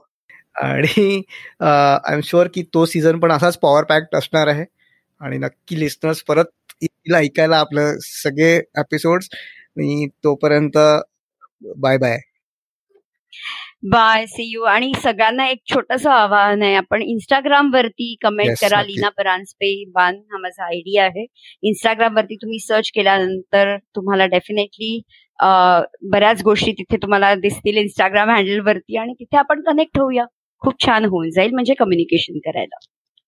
आणि 0.62 1.22
आय 1.62 2.14
एम 2.14 2.22
शुअर 2.24 2.48
की 2.54 2.64
तो 2.74 2.86
सीझन 2.86 3.20
पण 3.20 3.32
असाच 3.32 3.58
पॉवर 3.60 3.84
पॅक्ट 3.84 4.16
असणार 4.16 4.48
आहे. 4.48 4.66
आणि 5.22 5.38
नक्की 5.38 5.80
लिस्नर्स 5.80 6.24
परत 6.24 6.46
ऐकायला 7.16 7.58
आपलं 7.58 7.98
सगळे 8.02 8.56
एपिसोड्स 8.78 9.30
आणि 9.34 10.08
तोपर्यंत 10.24 10.78
bye 11.78 11.98
bye 11.98 12.18
bye 13.84 14.26
see 14.28 14.44
you 14.54 14.64
आणि 14.64 14.92
सगळ्यांना 15.04 15.48
एक 15.50 15.60
छोटस 15.74 16.06
आवाहन 16.08 16.62
आहे. 16.64 16.74
आपण 16.76 17.02
इंस्टाग्राम 17.02 17.70
वरती 17.74 18.14
कमेंट 18.22 18.50
Yes, 18.50 18.62
करा. 18.62 18.82
लीना 18.84 19.10
परांजपे 19.10 19.74
वन 19.96 20.16
हा 20.32 20.38
माझा 20.38 20.64
आयडी 20.66 20.98
आहे. 20.98 21.26
इंस्टाग्राम 21.64 22.16
वरती 22.16 22.36
तुम्ही 22.36 22.60
सर्च 22.60 22.92
केल्यानंतर 22.96 23.76
तुम्हाला 23.96 24.26
डेफिनेटली 24.26 25.02
बऱ्याच 26.12 26.42
गोष्टी 26.44 26.72
तिथे 26.72 26.98
तुम्हाला 26.98 27.34
दिसतील 27.36 27.78
इंस्टाग्राम 27.78 28.30
हँडल 28.30 28.60
वरती 28.60 28.98
आणि 28.98 29.14
तिथे 29.14 29.38
आपण 29.38 29.62
कनेक्ट 29.62 30.00
होऊया. 30.00 30.26
खूप 30.62 30.86
छान 30.86 31.06
होऊन 31.06 31.30
जाईल 31.32 31.54
म्हणजे 31.54 31.74
कम्युनिकेशन 31.74 32.38
करायला. 32.46 32.80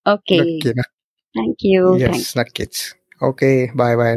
ओके 0.06 0.39
थँक्यू 1.36 1.96
नक्कीच. 2.38 2.84
Okay 3.24 3.54
bye 3.76 3.96
bye 3.96 4.16